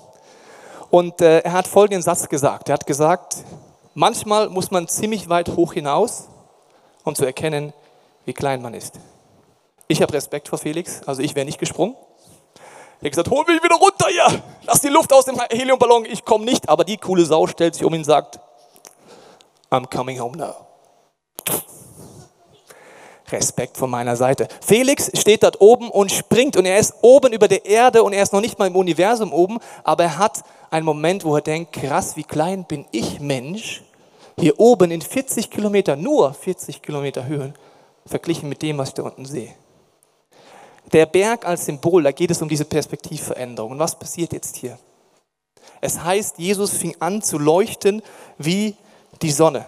Und 0.89 1.19
äh, 1.19 1.39
er 1.39 1.51
hat 1.51 1.67
folgenden 1.67 2.01
Satz 2.01 2.29
gesagt. 2.29 2.69
Er 2.69 2.73
hat 2.73 2.87
gesagt, 2.87 3.37
manchmal 3.93 4.47
muss 4.49 4.71
man 4.71 4.87
ziemlich 4.87 5.27
weit 5.27 5.49
hoch 5.49 5.73
hinaus, 5.73 6.29
um 7.03 7.13
zu 7.13 7.25
erkennen, 7.25 7.73
wie 8.23 8.33
klein 8.33 8.61
man 8.61 8.73
ist. 8.73 8.99
Ich 9.87 10.01
habe 10.01 10.13
Respekt 10.13 10.47
vor 10.47 10.57
Felix, 10.57 11.01
also 11.05 11.21
ich 11.21 11.35
wäre 11.35 11.45
nicht 11.45 11.59
gesprungen. 11.59 11.95
Er 13.01 13.05
hat 13.05 13.11
gesagt, 13.11 13.29
hol 13.29 13.45
mich 13.45 13.61
wieder 13.61 13.75
runter 13.75 14.07
hier, 14.09 14.41
lass 14.65 14.81
die 14.81 14.87
Luft 14.87 15.13
aus 15.13 15.25
dem 15.25 15.39
Heliumballon, 15.49 16.05
ich 16.05 16.25
komme 16.25 16.45
nicht. 16.45 16.69
Aber 16.69 16.83
die 16.83 16.97
coole 16.97 17.25
Sau 17.25 17.45
stellt 17.45 17.75
sich 17.75 17.83
um 17.83 17.93
ihn 17.93 17.99
und 17.99 18.05
sagt, 18.05 18.39
I'm 19.69 19.87
coming 19.87 20.19
home 20.19 20.37
now. 20.37 20.55
Respekt 23.31 23.77
von 23.77 23.89
meiner 23.89 24.15
Seite. 24.15 24.47
Felix 24.61 25.11
steht 25.13 25.43
dort 25.43 25.59
oben 25.59 25.89
und 25.89 26.11
springt 26.11 26.57
und 26.57 26.65
er 26.65 26.77
ist 26.77 26.93
oben 27.01 27.33
über 27.33 27.47
der 27.47 27.65
Erde 27.65 28.03
und 28.03 28.13
er 28.13 28.23
ist 28.23 28.33
noch 28.33 28.41
nicht 28.41 28.59
mal 28.59 28.67
im 28.67 28.75
Universum 28.75 29.33
oben, 29.33 29.59
aber 29.83 30.03
er 30.03 30.17
hat 30.17 30.43
einen 30.69 30.85
Moment, 30.85 31.25
wo 31.25 31.35
er 31.35 31.41
denkt, 31.41 31.73
krass, 31.73 32.15
wie 32.15 32.23
klein 32.23 32.65
bin 32.65 32.85
ich 32.91 33.19
Mensch, 33.19 33.83
hier 34.39 34.59
oben 34.59 34.91
in 34.91 35.01
40 35.01 35.49
Kilometer, 35.49 35.95
nur 35.95 36.33
40 36.33 36.81
Kilometer 36.81 37.25
Höhe, 37.25 37.53
verglichen 38.05 38.47
mit 38.49 38.61
dem, 38.61 38.77
was 38.77 38.89
ich 38.89 38.95
da 38.95 39.03
unten 39.03 39.25
sehe. 39.25 39.53
Der 40.91 41.05
Berg 41.05 41.45
als 41.45 41.65
Symbol, 41.65 42.03
da 42.03 42.11
geht 42.11 42.31
es 42.31 42.41
um 42.41 42.49
diese 42.49 42.65
Perspektivveränderung. 42.65 43.71
Und 43.71 43.79
was 43.79 43.97
passiert 43.97 44.33
jetzt 44.33 44.55
hier? 44.55 44.77
Es 45.81 46.03
heißt, 46.03 46.37
Jesus 46.37 46.71
fing 46.71 46.95
an 46.99 47.21
zu 47.21 47.37
leuchten 47.37 48.01
wie 48.37 48.75
die 49.21 49.31
Sonne. 49.31 49.65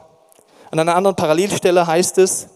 An 0.71 0.79
einer 0.79 0.95
anderen 0.95 1.15
Parallelstelle 1.15 1.87
heißt 1.87 2.17
es, 2.17 2.47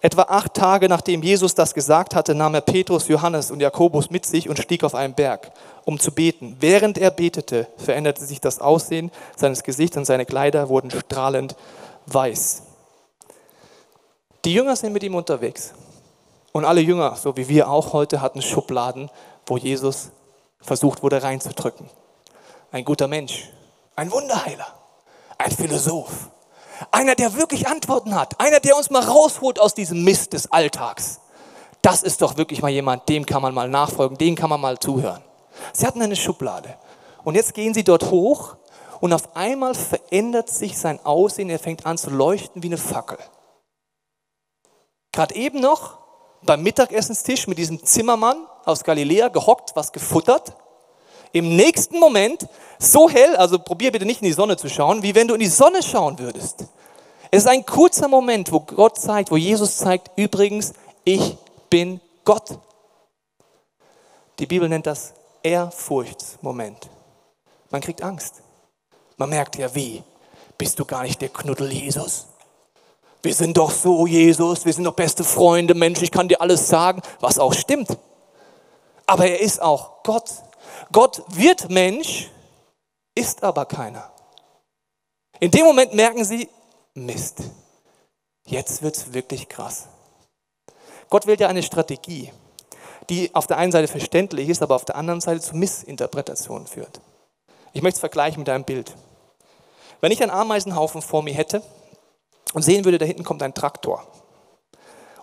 etwa 0.00 0.22
acht 0.22 0.54
Tage 0.54 0.88
nachdem 0.88 1.22
Jesus 1.22 1.54
das 1.54 1.74
gesagt 1.74 2.14
hatte, 2.14 2.34
nahm 2.34 2.54
er 2.54 2.60
Petrus, 2.60 3.08
Johannes 3.08 3.50
und 3.50 3.60
Jakobus 3.60 4.10
mit 4.10 4.26
sich 4.26 4.48
und 4.48 4.58
stieg 4.58 4.84
auf 4.84 4.94
einen 4.94 5.14
Berg, 5.14 5.50
um 5.84 5.98
zu 5.98 6.12
beten. 6.12 6.56
Während 6.60 6.98
er 6.98 7.10
betete, 7.10 7.66
veränderte 7.76 8.24
sich 8.24 8.40
das 8.40 8.60
Aussehen 8.60 9.10
seines 9.36 9.62
Gesichts 9.62 9.96
und 9.96 10.04
seine 10.04 10.26
Kleider 10.26 10.68
wurden 10.68 10.90
strahlend 10.90 11.56
weiß. 12.06 12.62
Die 14.44 14.54
Jünger 14.54 14.76
sind 14.76 14.92
mit 14.92 15.02
ihm 15.02 15.14
unterwegs. 15.14 15.72
Und 16.58 16.64
alle 16.64 16.80
Jünger, 16.80 17.14
so 17.14 17.36
wie 17.36 17.48
wir 17.48 17.70
auch 17.70 17.92
heute, 17.92 18.20
hatten 18.20 18.42
Schubladen, 18.42 19.12
wo 19.46 19.56
Jesus 19.56 20.10
versucht 20.60 21.04
wurde 21.04 21.22
reinzudrücken. 21.22 21.88
Ein 22.72 22.84
guter 22.84 23.06
Mensch, 23.06 23.48
ein 23.94 24.10
Wunderheiler, 24.10 24.66
ein 25.38 25.52
Philosoph, 25.52 26.30
einer, 26.90 27.14
der 27.14 27.36
wirklich 27.36 27.68
Antworten 27.68 28.12
hat. 28.12 28.40
Einer, 28.40 28.58
der 28.58 28.76
uns 28.76 28.90
mal 28.90 29.04
rausholt 29.04 29.60
aus 29.60 29.74
diesem 29.74 30.02
Mist 30.02 30.32
des 30.32 30.50
Alltags. 30.50 31.20
Das 31.80 32.02
ist 32.02 32.22
doch 32.22 32.36
wirklich 32.36 32.60
mal 32.60 32.72
jemand, 32.72 33.08
dem 33.08 33.24
kann 33.24 33.40
man 33.40 33.54
mal 33.54 33.68
nachfolgen, 33.68 34.18
dem 34.18 34.34
kann 34.34 34.50
man 34.50 34.60
mal 34.60 34.80
zuhören. 34.80 35.22
Sie 35.72 35.86
hatten 35.86 36.02
eine 36.02 36.16
Schublade. 36.16 36.74
Und 37.22 37.36
jetzt 37.36 37.54
gehen 37.54 37.72
sie 37.72 37.84
dort 37.84 38.10
hoch 38.10 38.56
und 38.98 39.12
auf 39.12 39.36
einmal 39.36 39.76
verändert 39.76 40.50
sich 40.50 40.76
sein 40.76 40.98
Aussehen. 41.06 41.50
Er 41.50 41.60
fängt 41.60 41.86
an 41.86 41.98
zu 41.98 42.10
leuchten 42.10 42.64
wie 42.64 42.66
eine 42.66 42.78
Fackel. 42.78 43.18
Gerade 45.12 45.36
eben 45.36 45.60
noch 45.60 46.07
beim 46.42 46.62
Mittagessenstisch 46.62 47.46
mit 47.46 47.58
diesem 47.58 47.84
Zimmermann 47.84 48.46
aus 48.64 48.84
Galiläa 48.84 49.28
gehockt, 49.28 49.74
was 49.74 49.92
gefuttert. 49.92 50.52
Im 51.32 51.56
nächsten 51.56 51.98
Moment 51.98 52.46
so 52.78 53.08
hell, 53.10 53.36
also 53.36 53.58
probier 53.58 53.92
bitte 53.92 54.06
nicht 54.06 54.22
in 54.22 54.28
die 54.28 54.32
Sonne 54.32 54.56
zu 54.56 54.68
schauen, 54.68 55.02
wie 55.02 55.14
wenn 55.14 55.28
du 55.28 55.34
in 55.34 55.40
die 55.40 55.46
Sonne 55.46 55.82
schauen 55.82 56.18
würdest. 56.18 56.64
Es 57.30 57.42
ist 57.42 57.48
ein 57.48 57.66
kurzer 57.66 58.08
Moment, 58.08 58.50
wo 58.52 58.60
Gott 58.60 58.98
zeigt, 58.98 59.30
wo 59.30 59.36
Jesus 59.36 59.76
zeigt, 59.76 60.10
übrigens, 60.16 60.72
ich 61.04 61.36
bin 61.68 62.00
Gott. 62.24 62.58
Die 64.38 64.46
Bibel 64.46 64.68
nennt 64.68 64.86
das 64.86 65.12
Ehrfurchtsmoment. 65.42 66.88
Man 67.70 67.80
kriegt 67.80 68.02
Angst. 68.02 68.42
Man 69.16 69.30
merkt 69.30 69.56
ja, 69.58 69.74
wie? 69.74 70.02
Bist 70.56 70.78
du 70.78 70.84
gar 70.84 71.02
nicht 71.02 71.20
der 71.20 71.28
Knuddel 71.28 71.72
Jesus? 71.72 72.26
Wir 73.22 73.34
sind 73.34 73.56
doch 73.56 73.70
so, 73.70 74.06
Jesus, 74.06 74.64
wir 74.64 74.72
sind 74.72 74.84
doch 74.84 74.94
beste 74.94 75.24
Freunde, 75.24 75.74
Mensch, 75.74 76.02
ich 76.02 76.12
kann 76.12 76.28
dir 76.28 76.40
alles 76.40 76.68
sagen, 76.68 77.02
was 77.20 77.38
auch 77.38 77.52
stimmt. 77.52 77.96
Aber 79.06 79.26
er 79.26 79.40
ist 79.40 79.60
auch 79.60 80.02
Gott. 80.04 80.30
Gott 80.92 81.22
wird 81.28 81.68
Mensch, 81.68 82.30
ist 83.14 83.42
aber 83.42 83.66
keiner. 83.66 84.12
In 85.40 85.50
dem 85.50 85.64
Moment 85.64 85.94
merken 85.94 86.24
sie, 86.24 86.48
Mist, 86.94 87.38
jetzt 88.44 88.82
wird 88.82 88.96
es 88.96 89.12
wirklich 89.12 89.48
krass. 89.48 89.88
Gott 91.10 91.26
wählt 91.26 91.40
ja 91.40 91.48
eine 91.48 91.62
Strategie, 91.62 92.32
die 93.08 93.34
auf 93.34 93.46
der 93.46 93.58
einen 93.58 93.72
Seite 93.72 93.88
verständlich 93.88 94.48
ist, 94.48 94.62
aber 94.62 94.76
auf 94.76 94.84
der 94.84 94.96
anderen 94.96 95.20
Seite 95.20 95.40
zu 95.40 95.56
Missinterpretationen 95.56 96.66
führt. 96.66 97.00
Ich 97.72 97.82
möchte 97.82 97.96
es 97.96 98.00
vergleichen 98.00 98.40
mit 98.40 98.48
einem 98.48 98.64
Bild. 98.64 98.94
Wenn 100.00 100.12
ich 100.12 100.22
einen 100.22 100.30
Ameisenhaufen 100.30 101.02
vor 101.02 101.22
mir 101.22 101.34
hätte 101.34 101.62
und 102.54 102.62
sehen 102.62 102.84
würde, 102.84 102.98
da 102.98 103.04
hinten 103.04 103.24
kommt 103.24 103.42
ein 103.42 103.54
Traktor 103.54 104.06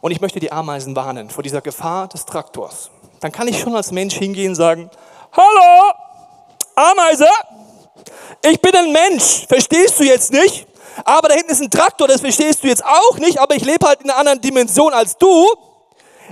und 0.02 0.12
ich 0.12 0.22
möchte 0.22 0.40
die 0.40 0.52
Ameisen 0.52 0.96
warnen 0.96 1.30
vor 1.30 1.44
dieser 1.44 1.62
Gefahr 1.62 2.08
des 2.08 2.26
Traktors, 2.26 2.92
dann 3.22 3.32
kann 3.32 3.48
ich 3.48 3.60
schon 3.60 3.76
als 3.76 3.92
Mensch 3.92 4.16
hingehen 4.16 4.50
und 4.50 4.56
sagen, 4.56 4.90
hallo, 5.32 5.94
Ameise, 6.76 7.28
ich 8.50 8.62
bin 8.62 8.76
ein 8.76 8.92
Mensch, 8.92 9.46
verstehst 9.48 10.00
du 10.00 10.04
jetzt 10.04 10.32
nicht? 10.32 10.68
Aber 11.04 11.28
da 11.28 11.36
hinten 11.36 11.52
ist 11.52 11.62
ein 11.62 11.70
Traktor, 11.70 12.08
das 12.08 12.22
verstehst 12.22 12.64
du 12.64 12.68
jetzt 12.68 12.86
auch 12.86 13.18
nicht, 13.18 13.40
aber 13.40 13.56
ich 13.56 13.66
lebe 13.66 13.86
halt 13.86 14.02
in 14.02 14.10
einer 14.10 14.20
anderen 14.20 14.42
Dimension 14.42 14.94
als 14.94 15.18
du. 15.18 15.48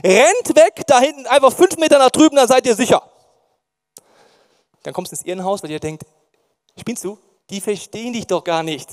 Rennt 0.04 0.56
weg, 0.56 0.84
da 0.88 1.00
hinten 1.00 1.26
einfach 1.28 1.54
fünf 1.54 1.78
Meter 1.78 2.00
nach 2.00 2.10
drüben, 2.10 2.36
dann 2.36 2.48
seid 2.48 2.66
ihr 2.66 2.76
sicher. 2.76 3.02
Dann 4.84 4.94
kommst 4.94 5.12
du 5.12 5.16
ins 5.16 5.26
Irrenhaus, 5.26 5.64
weil 5.64 5.72
ihr 5.72 5.80
denkt, 5.80 6.04
spinnst 6.80 7.04
du? 7.04 7.18
Die 7.50 7.62
verstehen 7.62 8.14
dich 8.14 8.28
doch 8.28 8.44
gar 8.44 8.64
nicht. 8.64 8.90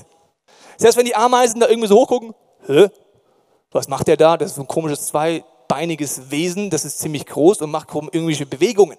Selbst 0.80 0.96
wenn 0.96 1.04
die 1.04 1.14
Ameisen 1.14 1.60
da 1.60 1.68
irgendwie 1.68 1.88
so 1.88 1.96
hochgucken, 1.96 2.34
hä? 2.66 2.88
Was 3.70 3.86
macht 3.86 4.08
der 4.08 4.16
da? 4.16 4.38
Das 4.38 4.52
ist 4.52 4.56
so 4.56 4.62
ein 4.62 4.66
komisches 4.66 5.08
zweibeiniges 5.08 6.30
Wesen, 6.30 6.70
das 6.70 6.86
ist 6.86 6.98
ziemlich 7.00 7.26
groß 7.26 7.60
und 7.60 7.70
macht 7.70 7.94
irgendwelche 7.94 8.46
Bewegungen. 8.46 8.96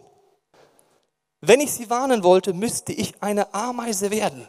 Wenn 1.42 1.60
ich 1.60 1.74
sie 1.74 1.90
warnen 1.90 2.24
wollte, 2.24 2.54
müsste 2.54 2.94
ich 2.94 3.16
eine 3.20 3.52
Ameise 3.56 4.12
werden. 4.12 4.48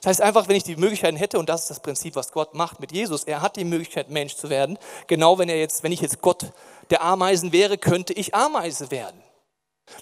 Das 0.00 0.06
heißt 0.06 0.22
einfach, 0.22 0.48
wenn 0.48 0.56
ich 0.56 0.64
die 0.64 0.74
Möglichkeit 0.74 1.16
hätte, 1.16 1.38
und 1.38 1.48
das 1.48 1.62
ist 1.62 1.70
das 1.70 1.80
Prinzip, 1.80 2.16
was 2.16 2.32
Gott 2.32 2.54
macht 2.54 2.80
mit 2.80 2.90
Jesus, 2.90 3.22
er 3.22 3.40
hat 3.40 3.54
die 3.54 3.64
Möglichkeit, 3.64 4.10
Mensch 4.10 4.34
zu 4.34 4.50
werden. 4.50 4.78
Genau 5.06 5.38
wenn 5.38 5.48
er 5.48 5.60
jetzt, 5.60 5.84
wenn 5.84 5.92
ich 5.92 6.00
jetzt 6.00 6.20
Gott 6.20 6.52
der 6.90 7.02
Ameisen 7.02 7.52
wäre, 7.52 7.78
könnte 7.78 8.14
ich 8.14 8.34
Ameise 8.34 8.90
werden. 8.90 9.22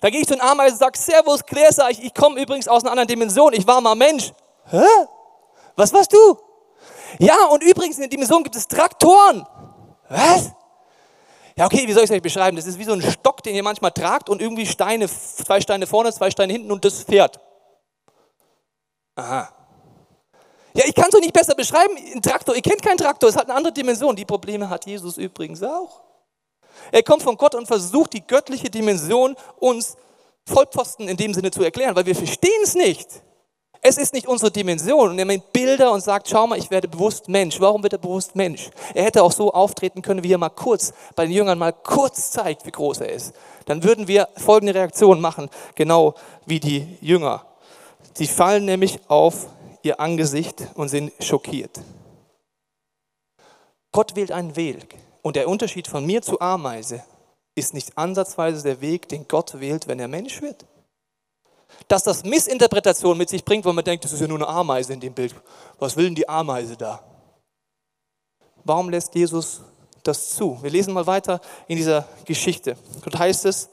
Da 0.01 0.09
gehe 0.09 0.23
ich 0.23 0.27
zu 0.27 0.33
den 0.35 0.41
Ameisen 0.41 0.77
und 0.77 0.79
sage, 0.79 0.99
Servus, 0.99 1.45
Claire, 1.45 1.73
sag 1.73 1.91
ich, 1.91 2.03
ich 2.03 2.15
komme 2.15 2.41
übrigens 2.41 2.67
aus 2.67 2.83
einer 2.83 2.93
anderen 2.93 3.09
Dimension, 3.09 3.53
ich 3.53 3.67
war 3.67 3.83
mal 3.83 3.95
Mensch. 3.95 4.33
Hä? 4.71 4.87
Was 5.79 5.93
warst 5.93 6.13
du? 6.13 6.37
Ja, 7.21 7.47
und 7.53 7.63
übrigens 7.63 7.97
in 7.97 8.03
der 8.03 8.11
Dimension 8.11 8.43
gibt 8.43 8.57
es 8.57 8.67
Traktoren. 8.67 9.47
Was? 10.09 10.51
Ja, 11.57 11.67
okay, 11.67 11.87
wie 11.87 11.93
soll 11.93 12.03
ich 12.03 12.11
es 12.11 12.17
euch 12.17 12.23
beschreiben? 12.23 12.57
Das 12.57 12.67
ist 12.67 12.79
wie 12.79 12.85
so 12.85 12.93
ein 12.93 13.03
Stock, 13.03 13.45
den 13.45 13.55
ihr 13.55 13.63
manchmal 13.63 13.93
tragt 13.93 14.29
und 14.29 14.43
irgendwie 14.43 14.67
Steine, 14.67 15.09
zwei 15.09 15.61
Steine 15.61 15.87
vorne, 15.87 16.13
zwei 16.13 16.33
Steine 16.33 16.53
hinten 16.53 16.73
und 16.73 16.85
das 16.85 17.05
fährt. 17.05 17.39
Aha. 19.15 19.53
Ja, 20.75 20.85
ich 20.85 20.95
kann 20.97 21.07
es 21.11 21.15
euch 21.15 21.21
nicht 21.21 21.33
besser 21.33 21.55
beschreiben. 21.55 21.97
Ein 22.13 22.23
Traktor, 22.23 22.57
ihr 22.57 22.63
kennt 22.63 22.83
keinen 22.83 22.99
Traktor, 22.99 23.29
es 23.29 23.37
hat 23.37 23.45
eine 23.45 23.55
andere 23.55 23.73
Dimension. 23.73 24.17
Die 24.17 24.25
Probleme 24.25 24.69
hat 24.69 24.85
Jesus 24.85 25.17
übrigens 25.17 25.63
auch. 25.63 26.03
Er 26.91 27.05
kommt 27.05 27.23
von 27.23 27.37
Gott 27.37 27.55
und 27.55 27.67
versucht 27.67 28.15
die 28.15 28.27
göttliche 28.27 28.69
Dimension 28.69 29.37
uns 29.61 29.97
Vollpfosten 30.45 31.07
in 31.07 31.17
dem 31.17 31.35
Sinne 31.35 31.53
zu 31.53 31.63
erklären, 31.63 31.95
weil 31.95 32.07
wir 32.07 32.17
verstehen 32.17 32.63
es 32.65 32.75
nicht. 32.75 33.23
Es 33.81 33.97
ist 33.97 34.13
nicht 34.13 34.27
unsere 34.27 34.51
Dimension. 34.51 35.11
Und 35.11 35.19
er 35.19 35.25
nimmt 35.25 35.53
Bilder 35.53 35.93
und 35.93 36.01
sagt, 36.01 36.29
schau 36.29 36.47
mal, 36.47 36.59
ich 36.59 36.71
werde 36.71 36.89
bewusst 36.89 37.29
Mensch. 37.29 37.61
Warum 37.61 37.83
wird 37.83 37.93
er 37.93 37.99
bewusst 37.99 38.35
Mensch? 38.35 38.71
Er 38.95 39.05
hätte 39.05 39.23
auch 39.23 39.33
so 39.33 39.53
auftreten 39.53 40.03
können, 40.03 40.23
wie 40.23 40.33
er 40.33 40.39
mal 40.39 40.49
kurz 40.49 40.93
bei 41.15 41.25
den 41.25 41.33
Jüngern 41.33 41.59
mal 41.59 41.73
kurz 41.73 42.31
zeigt, 42.31 42.67
wie 42.67 42.73
groß 42.73 43.01
er 43.01 43.13
ist. 43.13 43.35
Dann 43.67 43.85
würden 43.85 44.09
wir 44.09 44.29
folgende 44.37 44.75
Reaktion 44.75 45.21
machen, 45.21 45.49
genau 45.75 46.15
wie 46.47 46.61
die 46.61 46.99
Jünger. 47.01 47.45
Sie 48.15 48.27
fallen 48.27 48.65
nämlich 48.65 48.99
auf 49.09 49.47
ihr 49.83 50.01
Angesicht 50.01 50.67
und 50.75 50.89
sind 50.89 51.13
schockiert. 51.21 51.81
Gott 53.93 54.17
wählt 54.17 54.33
einen 54.33 54.57
Weg. 54.57 54.97
Und 55.23 55.37
der 55.37 55.49
Unterschied 55.49 55.89
von 55.89 56.05
mir 56.05 56.23
zu 56.23 56.41
Ameise 56.41 57.03
ist 57.55 57.75
nicht 57.75 57.97
ansatzweise 57.97 58.63
der 58.63 58.81
Weg, 58.81 59.09
den 59.09 59.29
Gott 59.29 59.61
wählt, 59.61 59.89
wenn 59.89 60.01
er 60.01 60.09
Mensch 60.09 60.43
wird 60.43 60.65
dass 61.87 62.03
das 62.03 62.25
Missinterpretation 62.25 63.17
mit 63.17 63.29
sich 63.29 63.45
bringt, 63.45 63.65
weil 63.65 63.73
man 63.73 63.85
denkt, 63.85 64.05
das 64.05 64.13
ist 64.13 64.21
ja 64.21 64.27
nur 64.27 64.39
eine 64.39 64.49
Ameise 64.49 64.93
in 64.93 65.01
dem 65.01 65.15
Bild. 65.15 65.35
Was 65.79 65.97
will 65.97 66.07
denn 66.07 66.15
die 66.15 66.29
Ameise 66.29 66.77
da? 66.77 67.03
Warum 68.65 68.91
lässt 68.91 69.15
Jesus 69.15 69.63
das 70.03 70.31
zu? 70.31 70.59
Wir 70.63 70.71
lesen 70.71 70.93
mal 70.93 71.07
weiter 71.07 71.41
in 71.67 71.77
dieser 71.77 72.07
Geschichte. 72.25 72.77
Dort 73.03 73.19
heißt 73.19 73.47
es, 73.47 73.71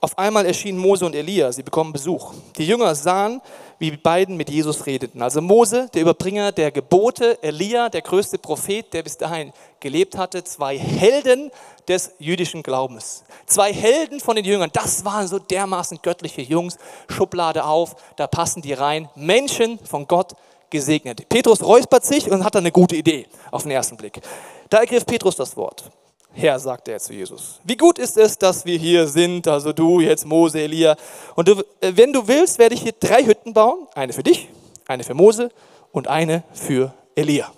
auf 0.00 0.18
einmal 0.18 0.44
erschienen 0.44 0.78
Mose 0.78 1.06
und 1.06 1.14
Elia, 1.14 1.50
sie 1.50 1.62
bekommen 1.62 1.92
Besuch. 1.92 2.34
Die 2.58 2.66
Jünger 2.66 2.94
sahen, 2.94 3.40
wie 3.78 3.90
die 3.90 3.96
beiden 3.96 4.36
mit 4.36 4.50
Jesus 4.50 4.84
redeten. 4.84 5.22
Also 5.22 5.40
Mose, 5.40 5.88
der 5.94 6.02
Überbringer 6.02 6.52
der 6.52 6.70
Gebote, 6.70 7.42
Elia, 7.42 7.88
der 7.88 8.02
größte 8.02 8.36
Prophet, 8.36 8.92
der 8.92 9.02
bis 9.02 9.16
dahin 9.16 9.52
gelebt 9.84 10.16
hatte, 10.16 10.42
zwei 10.42 10.78
Helden 10.78 11.50
des 11.86 12.12
jüdischen 12.18 12.62
Glaubens. 12.62 13.22
Zwei 13.46 13.70
Helden 13.72 14.18
von 14.18 14.34
den 14.34 14.44
Jüngern, 14.46 14.70
das 14.72 15.04
waren 15.04 15.28
so 15.28 15.38
dermaßen 15.38 15.98
göttliche 16.02 16.40
Jungs, 16.40 16.78
Schublade 17.08 17.64
auf, 17.64 17.94
da 18.16 18.26
passen 18.26 18.62
die 18.62 18.72
rein, 18.72 19.10
Menschen 19.14 19.78
von 19.84 20.08
Gott 20.08 20.32
gesegnet. 20.70 21.28
Petrus 21.28 21.62
räuspert 21.62 22.06
sich 22.06 22.30
und 22.30 22.42
hat 22.42 22.54
dann 22.54 22.62
eine 22.62 22.72
gute 22.72 22.96
Idee 22.96 23.26
auf 23.50 23.64
den 23.64 23.72
ersten 23.72 23.98
Blick. 23.98 24.20
Da 24.70 24.78
ergriff 24.78 25.04
Petrus 25.04 25.36
das 25.36 25.54
Wort. 25.54 25.90
Herr, 26.32 26.58
sagte 26.58 26.92
er 26.92 26.98
zu 26.98 27.12
Jesus, 27.12 27.60
wie 27.62 27.76
gut 27.76 27.98
ist 27.98 28.16
es, 28.16 28.38
dass 28.38 28.64
wir 28.64 28.78
hier 28.78 29.06
sind, 29.06 29.46
also 29.46 29.74
du, 29.74 30.00
jetzt 30.00 30.24
Mose, 30.24 30.60
Elia. 30.60 30.96
Und 31.36 31.46
du, 31.46 31.62
äh, 31.80 31.92
wenn 31.94 32.12
du 32.12 32.26
willst, 32.26 32.58
werde 32.58 32.74
ich 32.74 32.80
hier 32.80 32.94
drei 32.98 33.22
Hütten 33.24 33.52
bauen, 33.52 33.86
eine 33.94 34.14
für 34.14 34.22
dich, 34.22 34.48
eine 34.88 35.04
für 35.04 35.14
Mose 35.14 35.50
und 35.92 36.08
eine 36.08 36.42
für 36.54 36.92
Elia. 37.14 37.52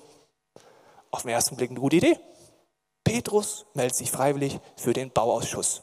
Auf 1.16 1.22
den 1.22 1.30
ersten 1.30 1.56
Blick 1.56 1.70
eine 1.70 1.80
gute 1.80 1.96
Idee. 1.96 2.18
Petrus 3.02 3.64
meldet 3.72 3.96
sich 3.96 4.10
freiwillig 4.10 4.58
für 4.76 4.92
den 4.92 5.10
Bauausschuss. 5.10 5.80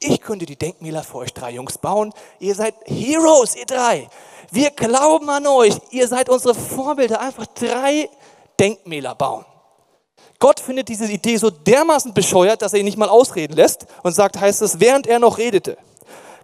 Ich 0.00 0.20
könnte 0.20 0.46
die 0.46 0.56
Denkmäler 0.56 1.04
für 1.04 1.18
euch 1.18 1.32
drei 1.32 1.52
Jungs 1.52 1.78
bauen. 1.78 2.12
Ihr 2.40 2.56
seid 2.56 2.74
Heroes, 2.84 3.54
ihr 3.54 3.66
drei. 3.66 4.08
Wir 4.50 4.70
glauben 4.70 5.30
an 5.30 5.46
euch. 5.46 5.76
Ihr 5.92 6.08
seid 6.08 6.28
unsere 6.28 6.56
Vorbilder. 6.56 7.20
Einfach 7.20 7.46
drei 7.46 8.10
Denkmäler 8.58 9.14
bauen. 9.14 9.44
Gott 10.40 10.58
findet 10.58 10.88
diese 10.88 11.06
Idee 11.06 11.36
so 11.36 11.50
dermaßen 11.50 12.12
bescheuert, 12.12 12.60
dass 12.60 12.72
er 12.72 12.80
ihn 12.80 12.84
nicht 12.84 12.98
mal 12.98 13.08
ausreden 13.08 13.54
lässt 13.54 13.86
und 14.02 14.12
sagt, 14.12 14.40
heißt 14.40 14.62
es, 14.62 14.80
während 14.80 15.06
er 15.06 15.20
noch 15.20 15.38
redete, 15.38 15.78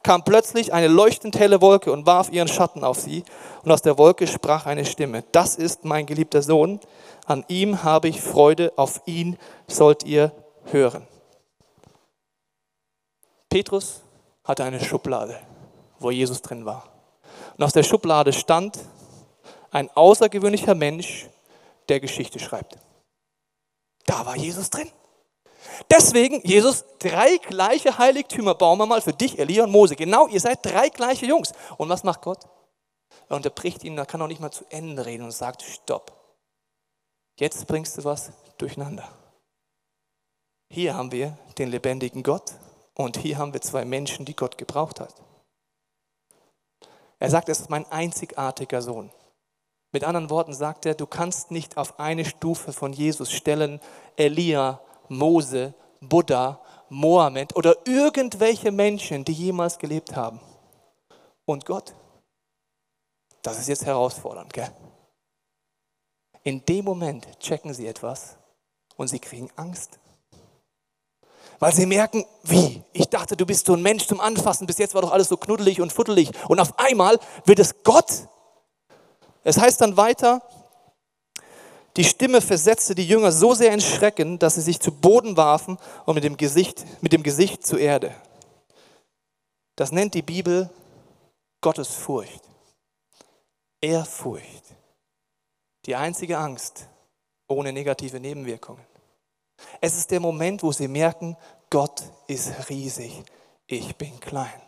kam 0.04 0.22
plötzlich 0.22 0.72
eine 0.72 0.86
leuchtend 0.86 1.36
helle 1.36 1.60
Wolke 1.60 1.90
und 1.90 2.06
warf 2.06 2.30
ihren 2.30 2.46
Schatten 2.46 2.84
auf 2.84 3.00
sie. 3.00 3.24
Und 3.64 3.72
aus 3.72 3.82
der 3.82 3.98
Wolke 3.98 4.28
sprach 4.28 4.66
eine 4.66 4.84
Stimme, 4.84 5.24
das 5.32 5.56
ist 5.56 5.84
mein 5.84 6.06
geliebter 6.06 6.42
Sohn, 6.42 6.78
an 7.24 7.44
ihm 7.48 7.82
habe 7.82 8.08
ich 8.08 8.20
Freude, 8.20 8.72
auf 8.76 9.02
ihn 9.06 9.38
sollt 9.66 10.04
ihr 10.04 10.32
hören. 10.66 11.06
Petrus 13.48 14.02
hatte 14.44 14.64
eine 14.64 14.80
Schublade, 14.80 15.38
wo 15.98 16.10
Jesus 16.10 16.42
drin 16.42 16.66
war. 16.66 16.84
Und 17.56 17.64
aus 17.64 17.72
der 17.72 17.82
Schublade 17.82 18.32
stand 18.32 18.78
ein 19.70 19.90
außergewöhnlicher 19.90 20.74
Mensch, 20.74 21.28
der 21.88 22.00
Geschichte 22.00 22.38
schreibt. 22.38 22.78
Da 24.06 24.26
war 24.26 24.36
Jesus 24.36 24.70
drin. 24.70 24.90
Deswegen, 25.90 26.40
Jesus, 26.46 26.84
drei 26.98 27.38
gleiche 27.38 27.98
Heiligtümer 27.98 28.54
bauen 28.54 28.78
wir 28.78 28.86
mal 28.86 29.00
für 29.00 29.12
dich, 29.12 29.38
Elia 29.38 29.64
und 29.64 29.70
Mose. 29.70 29.96
Genau, 29.96 30.28
ihr 30.28 30.40
seid 30.40 30.64
drei 30.64 30.88
gleiche 30.88 31.26
Jungs. 31.26 31.52
Und 31.78 31.88
was 31.88 32.04
macht 32.04 32.22
Gott? 32.22 32.40
Er 33.28 33.36
unterbricht 33.36 33.84
ihn, 33.84 33.96
er 33.96 34.06
kann 34.06 34.20
auch 34.20 34.28
nicht 34.28 34.40
mal 34.40 34.50
zu 34.50 34.64
Ende 34.68 35.06
reden 35.06 35.24
und 35.24 35.32
sagt, 35.32 35.62
stopp. 35.62 36.13
Jetzt 37.36 37.66
bringst 37.66 37.98
du 37.98 38.04
was 38.04 38.32
durcheinander. 38.58 39.08
Hier 40.70 40.94
haben 40.94 41.12
wir 41.12 41.36
den 41.58 41.70
lebendigen 41.70 42.22
Gott 42.22 42.52
und 42.94 43.16
hier 43.16 43.38
haben 43.38 43.52
wir 43.52 43.60
zwei 43.60 43.84
Menschen, 43.84 44.24
die 44.24 44.36
Gott 44.36 44.56
gebraucht 44.56 45.00
hat. 45.00 45.14
Er 47.18 47.30
sagt, 47.30 47.48
es 47.48 47.60
ist 47.60 47.70
mein 47.70 47.86
einzigartiger 47.90 48.82
Sohn. 48.82 49.10
Mit 49.92 50.04
anderen 50.04 50.30
Worten 50.30 50.52
sagt 50.52 50.86
er, 50.86 50.94
du 50.94 51.06
kannst 51.06 51.50
nicht 51.50 51.76
auf 51.76 51.98
eine 51.98 52.24
Stufe 52.24 52.72
von 52.72 52.92
Jesus 52.92 53.32
stellen 53.32 53.80
Elia, 54.16 54.80
Mose, 55.08 55.74
Buddha, 56.00 56.60
Mohammed 56.88 57.54
oder 57.56 57.76
irgendwelche 57.86 58.72
Menschen, 58.72 59.24
die 59.24 59.32
jemals 59.32 59.78
gelebt 59.78 60.16
haben. 60.16 60.40
Und 61.44 61.66
Gott, 61.66 61.94
das 63.42 63.58
ist 63.58 63.68
jetzt 63.68 63.84
herausfordernd, 63.84 64.52
gell? 64.52 64.70
In 66.44 66.64
dem 66.66 66.84
Moment 66.84 67.26
checken 67.40 67.72
sie 67.74 67.86
etwas 67.86 68.36
und 68.96 69.08
sie 69.08 69.18
kriegen 69.18 69.48
Angst. 69.56 69.98
Weil 71.58 71.72
sie 71.72 71.86
merken, 71.86 72.24
wie? 72.42 72.82
Ich 72.92 73.08
dachte, 73.08 73.36
du 73.36 73.46
bist 73.46 73.66
so 73.66 73.74
ein 73.74 73.82
Mensch 73.82 74.06
zum 74.06 74.20
Anfassen. 74.20 74.66
Bis 74.66 74.78
jetzt 74.78 74.94
war 74.94 75.02
doch 75.02 75.12
alles 75.12 75.28
so 75.28 75.36
knuddelig 75.36 75.80
und 75.80 75.92
fuddelig. 75.92 76.30
Und 76.48 76.60
auf 76.60 76.78
einmal 76.78 77.18
wird 77.46 77.58
es 77.58 77.82
Gott. 77.82 78.28
Es 79.44 79.58
heißt 79.58 79.80
dann 79.80 79.96
weiter, 79.96 80.42
die 81.96 82.04
Stimme 82.04 82.40
versetzte 82.40 82.94
die 82.94 83.06
Jünger 83.06 83.30
so 83.30 83.54
sehr 83.54 83.72
in 83.72 83.80
Schrecken, 83.80 84.38
dass 84.38 84.56
sie 84.56 84.62
sich 84.62 84.80
zu 84.80 84.90
Boden 84.90 85.36
warfen 85.36 85.78
und 86.06 86.14
mit 86.14 86.24
dem 86.24 86.36
Gesicht, 86.36 86.84
mit 87.00 87.12
dem 87.12 87.22
Gesicht 87.22 87.64
zur 87.64 87.78
Erde. 87.78 88.14
Das 89.76 89.92
nennt 89.92 90.14
die 90.14 90.22
Bibel 90.22 90.70
Gottesfurcht. 91.60 92.42
Ehrfurcht. 93.80 94.63
Die 95.86 95.96
einzige 95.96 96.38
Angst 96.38 96.88
ohne 97.48 97.72
negative 97.72 98.20
Nebenwirkungen. 98.20 98.84
Es 99.80 99.96
ist 99.96 100.10
der 100.10 100.20
Moment, 100.20 100.62
wo 100.62 100.72
sie 100.72 100.88
merken, 100.88 101.36
Gott 101.70 102.02
ist 102.26 102.68
riesig, 102.68 103.22
ich 103.66 103.96
bin 103.96 104.18
klein. 104.20 104.60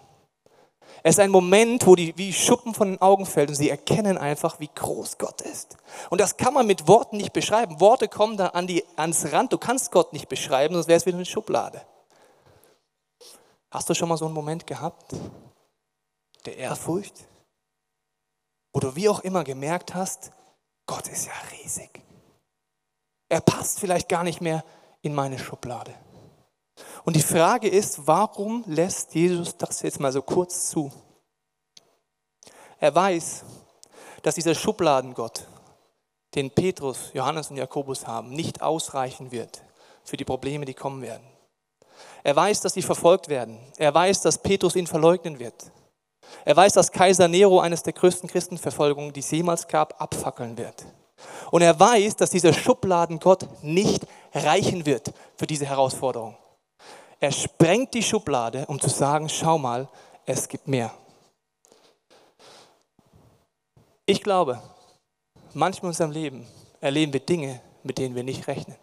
Es 1.03 1.17
ist 1.17 1.21
ein 1.21 1.31
Moment, 1.31 1.87
wo 1.87 1.95
die 1.95 2.17
wie 2.17 2.33
Schuppen 2.33 2.75
von 2.75 2.89
den 2.89 3.01
Augen 3.01 3.27
fällt 3.27 3.49
und 3.49 3.55
sie 3.55 3.71
erkennen 3.71 4.19
einfach, 4.19 4.59
wie 4.61 4.71
groß 4.75 5.19
Gott 5.19 5.41
ist. 5.43 5.77
Und 6.11 6.21
das 6.21 6.37
kann 6.37 6.55
man 6.55 6.67
mit 6.67 6.89
Worten 6.89 7.19
nicht 7.19 7.33
beschreiben. 7.33 7.81
Worte 7.81 8.09
kommen 8.09 8.37
da 8.37 8.49
an 8.49 8.67
die, 8.67 8.85
ans 8.97 9.31
Rand. 9.33 9.53
Du 9.53 9.59
kannst 9.59 9.93
Gott 9.93 10.13
nicht 10.13 10.29
beschreiben, 10.29 10.75
sonst 10.75 10.89
wäre 10.89 10.97
es 10.97 11.07
wieder 11.07 11.17
eine 11.17 11.25
Schublade. 11.25 11.83
Hast 13.71 13.89
du 13.89 13.95
schon 13.95 14.09
mal 14.09 14.17
so 14.17 14.25
einen 14.25 14.35
Moment 14.35 14.67
gehabt, 14.67 15.15
der 16.45 16.57
Ehrfurcht? 16.57 17.15
Wo 18.73 18.81
du 18.81 18.97
wie 18.97 19.09
auch 19.09 19.21
immer 19.21 19.45
gemerkt 19.45 19.95
hast, 19.95 20.33
Gott 20.87 21.09
ist 21.09 21.27
ja 21.27 21.33
riesig. 21.53 22.03
Er 23.29 23.41
passt 23.41 23.81
vielleicht 23.81 24.09
gar 24.09 24.23
nicht 24.23 24.41
mehr 24.41 24.65
in 25.03 25.15
meine 25.15 25.39
Schublade. 25.39 25.95
Und 27.05 27.17
die 27.17 27.23
Frage 27.23 27.69
ist, 27.69 28.07
warum 28.07 28.65
lässt 28.67 29.15
Jesus 29.15 29.57
das 29.57 29.83
jetzt 29.83 30.01
mal 30.01 30.13
so 30.13 30.23
kurz 30.23 30.69
zu? 30.69 30.93
Er 32.79 32.95
weiß, 32.95 33.45
dass 34.23 34.35
dieser 34.35 34.55
Schubladengott, 34.55 35.47
den 36.35 36.51
Petrus, 36.51 37.11
Johannes 37.15 37.51
und 37.51 37.57
Jakobus 37.57 38.07
haben, 38.07 38.31
nicht 38.31 38.61
ausreichen 38.61 39.33
wird 39.33 39.63
für 40.05 40.17
die 40.17 40.25
Probleme, 40.25 40.65
die 40.65 40.75
kommen 40.75 41.03
werden. 41.03 41.27
Er 42.23 42.37
weiß, 42.37 42.61
dass 42.61 42.75
sie 42.75 42.83
verfolgt 42.83 43.29
werden. 43.29 43.59
Er 43.79 43.95
weiß, 43.95 44.21
dass 44.21 44.39
Petrus 44.39 44.77
ihn 44.77 44.87
verleugnen 44.87 45.39
wird. 45.39 45.73
Er 46.45 46.57
weiß, 46.57 46.75
dass 46.75 46.93
Kaiser 46.93 47.29
Nero 47.29 47.61
eines 47.61 47.83
der 47.83 47.93
größten 47.93 48.29
Christenverfolgungen, 48.29 49.13
die 49.13 49.21
es 49.21 49.31
jemals 49.31 49.67
gab, 49.67 50.01
abfackeln 50.01 50.57
wird. 50.57 50.85
Und 51.51 51.63
er 51.63 51.79
weiß, 51.79 52.17
dass 52.17 52.31
dieser 52.31 52.53
Schubladengott 52.53 53.47
nicht 53.63 54.07
reichen 54.35 54.87
wird 54.87 55.13
für 55.37 55.47
diese 55.47 55.67
Herausforderung. 55.67 56.37
Er 57.21 57.33
sprengt 57.33 57.95
die 57.95 58.03
Schublade, 58.03 58.67
um 58.67 58.81
zu 58.81 58.91
sagen, 58.91 59.29
schau 59.29 59.59
mal, 59.59 59.89
es 60.27 60.49
gibt 60.49 60.69
mehr. 60.69 60.93
Ich 64.05 64.23
glaube, 64.23 64.63
manchmal 65.55 65.89
in 65.89 65.93
unserem 65.93 66.11
Leben 66.11 66.47
erleben 66.81 67.13
wir 67.13 67.21
Dinge, 67.21 67.61
mit 67.83 67.99
denen 67.99 68.15
wir 68.15 68.23
nicht 68.23 68.47
rechnen. 68.47 68.77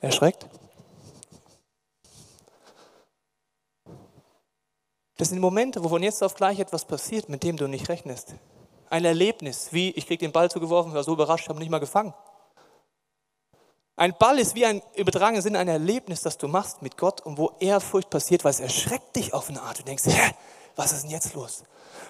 Erschreckt? 0.00 0.46
Das 5.16 5.28
sind 5.28 5.38
Momente, 5.38 5.84
wo 5.84 5.88
von 5.90 6.02
jetzt 6.02 6.22
auf 6.22 6.34
gleich 6.34 6.58
etwas 6.58 6.86
passiert, 6.86 7.28
mit 7.28 7.42
dem 7.42 7.58
du 7.58 7.66
nicht 7.66 7.90
rechnest. 7.90 8.34
Ein 8.88 9.04
Erlebnis, 9.04 9.68
wie 9.70 9.90
ich 9.90 10.06
krieg 10.06 10.18
den 10.18 10.32
Ball 10.32 10.50
zugeworfen, 10.50 10.94
war 10.94 11.04
so 11.04 11.12
überrascht, 11.12 11.48
habe 11.48 11.58
nicht 11.58 11.70
mal 11.70 11.78
gefangen. 11.78 12.14
Ein 13.96 14.14
Ball 14.18 14.38
ist 14.38 14.54
wie 14.54 14.64
ein 14.64 14.80
übertragener 14.96 15.42
Sinn 15.42 15.56
ein 15.56 15.68
Erlebnis, 15.68 16.22
das 16.22 16.38
du 16.38 16.48
machst 16.48 16.80
mit 16.80 16.96
Gott 16.96 17.20
und 17.20 17.36
wo 17.36 17.52
Ehrfurcht 17.60 18.08
passiert, 18.08 18.44
weil 18.44 18.52
es 18.52 18.60
erschreckt 18.60 19.14
dich 19.14 19.34
auf 19.34 19.50
eine 19.50 19.60
Art. 19.60 19.80
Du 19.80 19.82
denkst, 19.82 20.04
hä, 20.06 20.32
was 20.74 20.92
ist 20.92 21.02
denn 21.02 21.10
jetzt 21.10 21.34
los? 21.34 21.64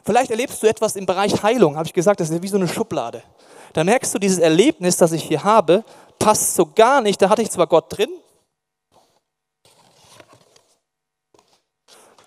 Vielleicht 0.04 0.30
erlebst 0.30 0.62
du 0.62 0.68
etwas 0.68 0.94
im 0.94 1.04
Bereich 1.04 1.42
Heilung, 1.42 1.76
habe 1.76 1.86
ich 1.86 1.92
gesagt, 1.92 2.20
das 2.20 2.30
ist 2.30 2.42
wie 2.42 2.48
so 2.48 2.58
eine 2.58 2.68
Schublade. 2.68 3.24
Da 3.72 3.82
merkst 3.82 4.14
du, 4.14 4.20
dieses 4.20 4.38
Erlebnis, 4.38 4.96
das 4.98 5.10
ich 5.10 5.24
hier 5.24 5.42
habe, 5.42 5.84
passt 6.20 6.54
so 6.54 6.66
gar 6.66 7.00
nicht. 7.00 7.20
Da 7.20 7.28
hatte 7.28 7.42
ich 7.42 7.50
zwar 7.50 7.66
Gott 7.66 7.86
drin, 7.88 8.10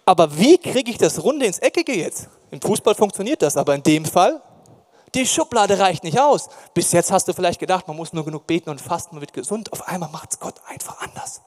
Aber 0.06 0.38
wie 0.38 0.58
kriege 0.58 0.92
ich 0.92 0.98
das 0.98 1.24
Runde 1.24 1.46
ins 1.46 1.60
Eckige 1.60 1.96
jetzt? 1.96 2.28
Im 2.52 2.62
Fußball 2.62 2.96
funktioniert 2.96 3.42
das, 3.42 3.56
aber 3.58 3.74
in 3.76 3.84
dem 3.84 4.06
Fall, 4.06 4.42
die 5.16 5.26
Schublade 5.26 5.80
reicht 5.80 6.04
nicht 6.04 6.20
aus. 6.20 6.50
Bis 6.74 6.92
jetzt 6.92 7.12
hast 7.12 7.28
du 7.28 7.34
vielleicht 7.34 7.60
gedacht, 7.60 7.88
man 7.88 7.96
muss 7.96 8.14
nur 8.14 8.26
genug 8.26 8.46
beten 8.46 8.70
und 8.70 8.82
fasten, 8.82 9.16
man 9.16 9.22
wird 9.22 9.34
gesund. 9.34 9.72
Auf 9.72 9.88
einmal 9.88 10.10
macht 10.10 10.34
es 10.34 10.40
Gott 10.40 10.56
einfach 10.68 11.00
anders. 11.02 11.42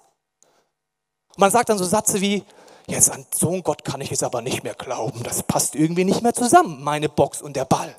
man 1.36 1.50
sagt 1.50 1.68
dann 1.68 1.76
so 1.76 1.84
Sätze 1.84 2.20
wie, 2.20 2.44
jetzt 2.86 3.10
an 3.10 3.26
so 3.34 3.50
einen 3.50 3.62
Gott 3.62 3.84
kann 3.84 4.00
ich 4.00 4.10
jetzt 4.10 4.22
aber 4.22 4.40
nicht 4.40 4.62
mehr 4.62 4.74
glauben. 4.74 5.22
Das 5.22 5.42
passt 5.42 5.74
irgendwie 5.74 6.04
nicht 6.04 6.22
mehr 6.22 6.32
zusammen, 6.32 6.82
meine 6.82 7.08
Box 7.08 7.42
und 7.42 7.56
der 7.56 7.66
Ball. 7.66 7.94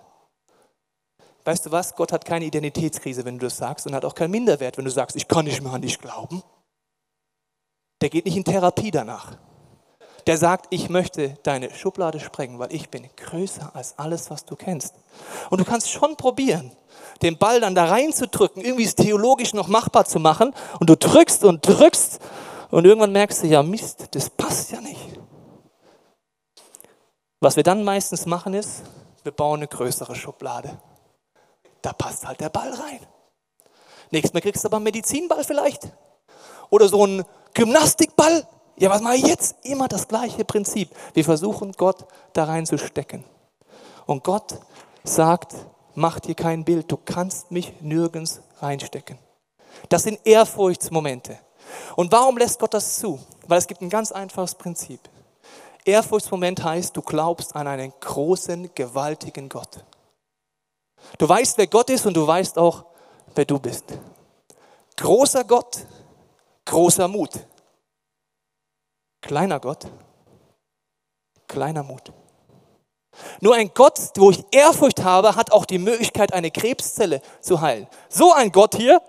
Weißt 1.48 1.66
du 1.66 1.72
was? 1.72 1.96
Gott 1.96 2.12
hat 2.12 2.26
keine 2.26 2.46
Identitätskrise, 2.46 3.26
wenn 3.26 3.40
du 3.40 3.46
das 3.46 3.58
sagst, 3.58 3.88
und 3.88 3.96
hat 3.96 4.06
auch 4.06 4.16
keinen 4.16 4.32
Minderwert, 4.32 4.78
wenn 4.78 4.86
du 4.86 4.92
sagst, 4.92 5.16
ich 5.16 5.28
kann 5.28 5.46
nicht 5.46 5.64
mehr 5.64 5.74
an 5.74 5.82
dich 5.82 6.00
glauben. 6.00 6.44
Der 8.02 8.10
geht 8.10 8.26
nicht 8.26 8.38
in 8.38 8.44
Therapie 8.44 8.92
danach 8.92 9.38
der 10.28 10.38
sagt, 10.38 10.68
ich 10.72 10.90
möchte 10.90 11.38
deine 11.44 11.74
Schublade 11.74 12.20
sprengen, 12.20 12.60
weil 12.60 12.74
ich 12.74 12.90
bin 12.90 13.10
größer 13.16 13.72
als 13.74 13.98
alles, 13.98 14.30
was 14.30 14.44
du 14.44 14.58
kennst. 14.58 14.94
Und 15.50 15.60
du 15.60 15.66
kannst 15.66 15.90
schon 15.90 16.18
probieren, 16.18 16.72
den 17.22 17.38
Ball 17.38 17.62
dann 17.62 17.76
da 17.76 17.86
reinzudrücken, 17.86 18.62
irgendwie 18.62 18.84
es 18.84 18.96
theologisch 18.96 19.54
noch 19.54 19.70
machbar 19.70 20.06
zu 20.06 20.20
machen. 20.20 20.54
Und 20.82 20.90
du 20.90 20.98
drückst 20.98 21.46
und 21.46 21.66
drückst 21.66 22.20
und 22.72 22.86
irgendwann 22.86 23.14
merkst 23.14 23.44
du, 23.44 23.48
ja 23.48 23.64
Mist, 23.64 24.10
das 24.12 24.30
passt 24.30 24.72
ja 24.72 24.82
nicht. 24.82 25.00
Was 27.40 27.56
wir 27.56 27.64
dann 27.64 27.86
meistens 27.86 28.26
machen 28.26 28.54
ist, 28.54 28.82
wir 29.24 29.32
bauen 29.32 29.60
eine 29.60 29.68
größere 29.68 30.16
Schublade. 30.16 30.78
Da 31.82 31.94
passt 31.94 32.28
halt 32.28 32.40
der 32.40 32.50
Ball 32.50 32.72
rein. 32.74 33.00
Nächstes 34.12 34.34
Mal 34.34 34.42
kriegst 34.42 34.64
du 34.64 34.68
aber 34.68 34.78
einen 34.78 34.86
Medizinball 34.86 35.44
vielleicht. 35.44 35.92
Oder 36.70 36.88
so 36.88 37.04
einen 37.04 37.24
Gymnastikball 37.54 38.48
Ja, 38.80 38.92
was 38.92 39.02
mache 39.02 39.16
ich 39.16 39.26
jetzt? 39.26 39.56
Immer 39.64 39.88
das 39.88 40.08
gleiche 40.08 40.46
Prinzip. 40.46 40.90
Wir 41.14 41.26
versuchen 41.26 41.72
Gott 41.72 42.06
da 42.34 42.44
reinzustecken. 42.44 43.24
Und 44.06 44.24
Gott 44.24 44.60
sagt, 45.04 45.56
mach 45.96 46.20
dir 46.20 46.36
kein 46.36 46.64
Bild, 46.64 46.92
du 46.92 46.98
kannst 46.98 47.50
mich 47.50 47.82
nirgends 47.82 48.42
reinstecken. 48.60 49.18
Das 49.90 50.04
sind 50.04 50.20
Ehrfurchtsmomente. 50.26 51.40
Und 51.96 52.12
warum 52.12 52.38
lässt 52.38 52.60
Gott 52.60 52.74
das 52.74 53.00
zu? 53.00 53.20
Weil 53.48 53.58
es 53.58 53.68
gibt 53.68 53.82
ein 53.82 53.90
ganz 53.90 54.12
einfaches 54.12 54.54
Prinzip. 54.56 55.00
Ehrfurchtsmoment 55.84 56.64
heißt, 56.64 56.96
du 56.96 57.02
glaubst 57.02 57.56
an 57.56 57.68
einen 57.68 57.94
großen, 58.00 58.70
gewaltigen 58.76 59.50
Gott. 59.50 59.84
Du 61.18 61.28
weißt, 61.28 61.58
wer 61.58 61.68
Gott 61.68 61.90
ist 61.90 62.06
und 62.06 62.16
du 62.16 62.26
weißt 62.26 62.58
auch, 62.58 62.86
wer 63.36 63.46
du 63.46 63.60
bist. 63.60 63.86
Großer 64.96 65.44
Gott, 65.44 65.86
großer 66.66 67.08
Mut. 67.08 67.32
Kleiner 69.22 69.60
Gott, 69.60 69.88
kleiner 71.48 71.84
Mut. 71.84 72.12
Nur 73.42 73.56
ein 73.56 73.72
Gott, 73.74 74.00
wo 74.16 74.32
ich 74.32 74.44
Ehrfurcht 74.52 75.04
habe, 75.04 75.36
hat 75.36 75.52
auch 75.52 75.66
die 75.66 75.80
Möglichkeit, 75.80 76.34
eine 76.34 76.52
Krebszelle 76.52 77.22
zu 77.42 77.62
heilen. 77.62 77.88
So 78.10 78.34
ein 78.34 78.52
Gott 78.52 78.76
hier 78.76 79.02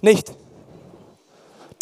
nicht. 0.00 0.32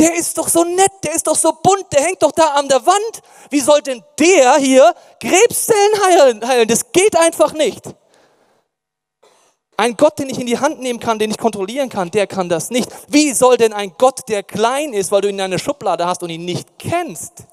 Der 0.04 0.14
ist 0.16 0.36
doch 0.36 0.48
so 0.48 0.64
nett, 0.64 0.92
der 1.02 1.14
ist 1.14 1.26
doch 1.26 1.34
so 1.34 1.50
bunt, 1.62 1.90
der 1.90 2.02
hängt 2.02 2.22
doch 2.22 2.32
da 2.32 2.56
an 2.56 2.68
der 2.68 2.84
Wand. 2.84 3.22
Wie 3.48 3.60
soll 3.60 3.80
denn 3.80 4.04
der 4.18 4.56
hier 4.56 4.94
Krebszellen 5.18 6.42
heilen? 6.42 6.68
Das 6.68 6.92
geht 6.92 7.16
einfach 7.16 7.54
nicht. 7.54 7.82
Ein 9.78 9.96
Gott, 9.96 10.18
den 10.18 10.28
ich 10.28 10.38
in 10.38 10.46
die 10.46 10.58
Hand 10.58 10.78
nehmen 10.80 11.00
kann, 11.00 11.18
den 11.18 11.30
ich 11.30 11.38
kontrollieren 11.38 11.88
kann, 11.88 12.10
der 12.10 12.26
kann 12.26 12.50
das 12.50 12.68
nicht. 12.68 12.92
Wie 13.08 13.32
soll 13.32 13.56
denn 13.56 13.72
ein 13.72 13.94
Gott, 13.96 14.28
der 14.28 14.42
klein 14.42 14.92
ist, 14.92 15.10
weil 15.10 15.22
du 15.22 15.28
ihn 15.28 15.36
in 15.36 15.40
einer 15.40 15.58
Schublade 15.58 16.04
hast 16.04 16.22
und 16.22 16.28
ihn 16.28 16.44
nicht 16.44 16.78
kennst, 16.78 17.44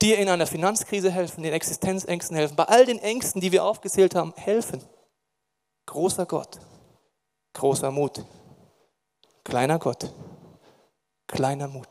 dir 0.00 0.18
in 0.18 0.28
einer 0.28 0.46
Finanzkrise 0.46 1.10
helfen, 1.10 1.42
den 1.42 1.52
Existenzängsten 1.52 2.36
helfen, 2.36 2.54
bei 2.54 2.66
all 2.66 2.86
den 2.86 3.00
Ängsten, 3.00 3.40
die 3.40 3.50
wir 3.50 3.64
aufgezählt 3.64 4.14
haben, 4.14 4.32
helfen? 4.36 4.84
Großer 5.86 6.26
Gott, 6.26 6.60
großer 7.54 7.90
Mut, 7.90 8.24
kleiner 9.42 9.80
Gott, 9.80 10.14
kleiner 11.30 11.68
Mut. 11.68 11.88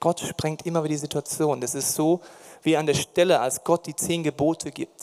Gott 0.00 0.20
sprengt 0.20 0.66
immer 0.66 0.82
wieder 0.82 0.94
die 0.94 0.98
Situation. 0.98 1.60
Das 1.60 1.74
ist 1.74 1.94
so 1.94 2.20
wie 2.62 2.76
an 2.76 2.86
der 2.86 2.94
Stelle, 2.94 3.40
als 3.40 3.62
Gott 3.64 3.86
die 3.86 3.96
zehn 3.96 4.22
Gebote 4.22 4.70
gibt 4.70 5.00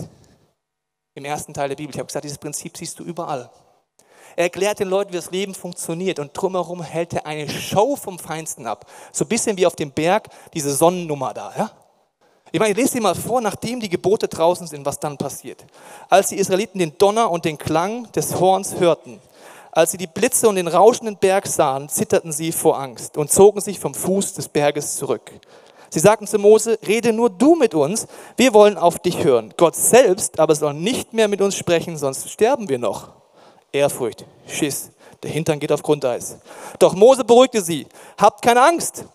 im 1.16 1.26
ersten 1.26 1.54
Teil 1.54 1.70
der 1.70 1.76
Bibel. 1.76 1.94
Ich 1.94 2.00
habe 2.00 2.08
gesagt, 2.08 2.24
dieses 2.24 2.38
Prinzip 2.38 2.78
siehst 2.78 3.00
du 3.00 3.04
überall. 3.04 3.50
Er 4.36 4.46
erklärt 4.46 4.80
den 4.80 4.88
Leuten, 4.88 5.12
wie 5.12 5.18
das 5.18 5.32
Leben 5.32 5.54
funktioniert 5.54 6.20
und 6.20 6.32
drumherum 6.34 6.82
hält 6.82 7.14
er 7.14 7.26
eine 7.26 7.50
Show 7.50 7.96
vom 7.96 8.18
Feinsten 8.18 8.66
ab. 8.66 8.86
So 9.12 9.26
ein 9.26 9.28
bisschen 9.28 9.58
wie 9.58 9.66
auf 9.66 9.76
dem 9.76 9.92
Berg 9.92 10.30
diese 10.54 10.74
Sonnennummer 10.74 11.34
da. 11.34 11.54
Ja? 11.58 11.72
Ich 12.52 12.60
meine, 12.60 12.74
lese 12.74 12.94
dir 12.94 13.02
mal 13.02 13.16
vor, 13.16 13.42
nachdem 13.42 13.80
die 13.80 13.90
Gebote 13.90 14.28
draußen 14.28 14.68
sind, 14.68 14.86
was 14.86 15.00
dann 15.00 15.18
passiert. 15.18 15.66
Als 16.10 16.30
die 16.30 16.38
Israeliten 16.38 16.80
den 16.80 16.98
Donner 16.98 17.30
und 17.30 17.46
den 17.46 17.58
Klang 17.58 18.12
des 18.12 18.40
Horns 18.40 18.80
hörten, 18.80 19.20
als 19.72 19.92
sie 19.92 19.98
die 19.98 20.08
Blitze 20.08 20.48
und 20.48 20.56
den 20.56 20.68
rauschenden 20.68 21.18
Berg 21.18 21.48
sahen, 21.48 21.90
zitterten 21.90 22.32
sie 22.32 22.52
vor 22.52 22.80
Angst 22.80 23.18
und 23.18 23.32
zogen 23.32 23.62
sich 23.62 23.80
vom 23.80 23.94
Fuß 23.94 24.34
des 24.34 24.50
Berges 24.50 24.96
zurück. 24.96 25.32
Sie 25.90 26.00
sagten 26.00 26.28
zu 26.28 26.40
Mose, 26.40 26.80
rede 26.88 27.12
nur 27.12 27.30
du 27.30 27.56
mit 27.56 27.74
uns, 27.74 28.08
wir 28.38 28.54
wollen 28.54 28.78
auf 28.78 29.00
dich 29.00 29.24
hören. 29.24 29.54
Gott 29.58 29.76
selbst 29.76 30.40
aber 30.40 30.56
soll 30.56 30.74
nicht 30.74 31.14
mehr 31.14 31.28
mit 31.28 31.42
uns 31.42 31.56
sprechen, 31.56 31.98
sonst 31.98 32.30
sterben 32.30 32.70
wir 32.70 32.80
noch. 32.80 33.10
Ehrfurcht, 33.74 34.26
Schiss, 34.48 34.92
der 35.24 35.32
Hintern 35.32 35.60
geht 35.60 35.72
auf 35.72 35.84
Grundeis. 35.84 36.38
Doch 36.80 36.94
Mose 36.94 37.24
beruhigte 37.24 37.62
sie, 37.62 37.88
habt 38.18 38.42
keine 38.42 38.62
Angst. 38.62 39.06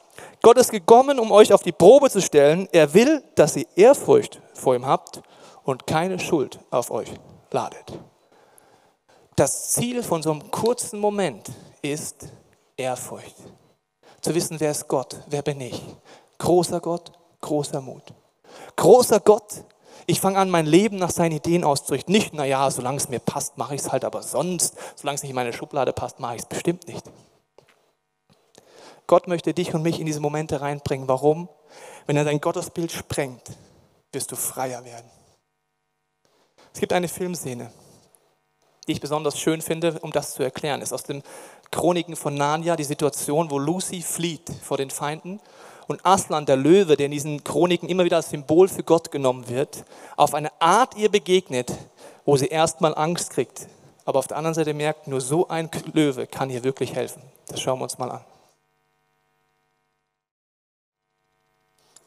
Gott 0.42 0.58
ist 0.58 0.70
gekommen, 0.70 1.18
um 1.18 1.32
euch 1.32 1.52
auf 1.52 1.62
die 1.62 1.72
Probe 1.72 2.10
zu 2.10 2.20
stellen. 2.20 2.68
Er 2.72 2.92
will, 2.94 3.22
dass 3.34 3.56
ihr 3.56 3.66
Ehrfurcht 3.74 4.40
vor 4.54 4.74
ihm 4.74 4.86
habt 4.86 5.22
und 5.64 5.86
keine 5.86 6.18
Schuld 6.18 6.60
auf 6.70 6.90
euch 6.90 7.08
ladet. 7.50 7.98
Das 9.36 9.70
Ziel 9.72 10.02
von 10.02 10.22
so 10.22 10.32
einem 10.32 10.50
kurzen 10.50 10.98
Moment 10.98 11.50
ist 11.82 12.26
Ehrfurcht. 12.76 13.36
Zu 14.22 14.34
wissen, 14.34 14.58
wer 14.58 14.70
ist 14.70 14.88
Gott, 14.88 15.16
wer 15.28 15.42
bin 15.42 15.60
ich, 15.60 15.80
Großer 16.38 16.80
Gott, 16.80 17.12
großer 17.40 17.80
Mut. 17.80 18.02
Großer 18.76 19.20
Gott, 19.20 19.64
ich 20.06 20.20
fange 20.20 20.38
an, 20.38 20.50
mein 20.50 20.66
Leben 20.66 20.96
nach 20.96 21.10
seinen 21.10 21.32
Ideen 21.32 21.64
auszurichten. 21.64 22.12
Nicht, 22.12 22.34
naja, 22.34 22.70
solange 22.70 22.98
es 22.98 23.08
mir 23.08 23.18
passt, 23.18 23.58
mache 23.58 23.74
ich 23.74 23.80
es 23.80 23.92
halt, 23.92 24.04
aber 24.04 24.22
sonst, 24.22 24.74
solange 24.94 25.16
es 25.16 25.22
nicht 25.22 25.30
in 25.30 25.36
meine 25.36 25.52
Schublade 25.52 25.92
passt, 25.92 26.20
mache 26.20 26.36
ich 26.36 26.42
es 26.42 26.46
bestimmt 26.46 26.86
nicht. 26.88 27.04
Gott 29.06 29.28
möchte 29.28 29.54
dich 29.54 29.72
und 29.74 29.82
mich 29.82 30.00
in 30.00 30.06
diese 30.06 30.20
Momente 30.20 30.60
reinbringen. 30.60 31.08
Warum? 31.08 31.48
Wenn 32.06 32.16
er 32.16 32.24
dein 32.24 32.40
Gottesbild 32.40 32.92
sprengt, 32.92 33.42
wirst 34.12 34.32
du 34.32 34.36
freier 34.36 34.84
werden. 34.84 35.10
Es 36.72 36.80
gibt 36.80 36.92
eine 36.92 37.08
Filmszene, 37.08 37.70
die 38.86 38.92
ich 38.92 39.00
besonders 39.00 39.38
schön 39.38 39.60
finde, 39.60 39.98
um 40.00 40.12
das 40.12 40.34
zu 40.34 40.42
erklären. 40.42 40.82
Ist 40.82 40.92
aus 40.92 41.02
den 41.02 41.22
Chroniken 41.70 42.16
von 42.16 42.34
Narnia 42.34 42.76
die 42.76 42.84
Situation, 42.84 43.50
wo 43.50 43.58
Lucy 43.58 44.02
flieht 44.02 44.50
vor 44.62 44.76
den 44.76 44.90
Feinden 44.90 45.40
und 45.86 46.04
Aslan, 46.04 46.46
der 46.46 46.56
Löwe, 46.56 46.96
der 46.96 47.06
in 47.06 47.12
diesen 47.12 47.44
Chroniken 47.44 47.88
immer 47.88 48.04
wieder 48.04 48.16
als 48.16 48.30
Symbol 48.30 48.68
für 48.68 48.82
Gott 48.82 49.10
genommen 49.10 49.48
wird, 49.48 49.84
auf 50.16 50.34
eine 50.34 50.50
Art 50.60 50.96
ihr 50.96 51.10
begegnet, 51.10 51.72
wo 52.24 52.36
sie 52.36 52.46
erstmal 52.46 52.94
Angst 52.96 53.30
kriegt, 53.30 53.68
aber 54.04 54.18
auf 54.18 54.26
der 54.26 54.36
anderen 54.36 54.54
Seite 54.54 54.74
merkt, 54.74 55.06
nur 55.06 55.20
so 55.20 55.48
ein 55.48 55.70
Löwe 55.92 56.26
kann 56.26 56.50
ihr 56.50 56.64
wirklich 56.64 56.94
helfen. 56.94 57.22
Das 57.48 57.60
schauen 57.60 57.78
wir 57.78 57.84
uns 57.84 57.98
mal 57.98 58.10
an. 58.10 58.24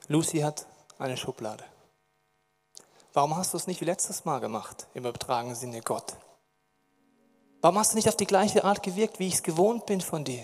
Lucy 0.08 0.40
hat 0.40 0.66
eine 0.98 1.18
Schublade. 1.18 1.64
Warum 3.14 3.36
hast 3.36 3.54
du 3.54 3.58
es 3.58 3.68
nicht 3.68 3.80
wie 3.82 3.86
letztes 3.86 4.26
Mal 4.26 4.40
gemacht, 4.40 4.88
im 4.94 5.06
übertragenen 5.06 5.56
Sinne 5.56 5.82
Gott? 5.82 6.16
Warum 7.62 7.78
hast 7.78 7.92
du 7.92 7.98
nicht 7.98 8.08
auf 8.08 8.16
die 8.16 8.28
gleiche 8.28 8.64
Art 8.64 8.84
gewirkt, 8.84 9.20
wie 9.20 9.28
ich 9.28 9.36
es 9.36 9.44
gewohnt 9.44 9.86
bin 9.86 10.00
von 10.00 10.24
dir? 10.24 10.44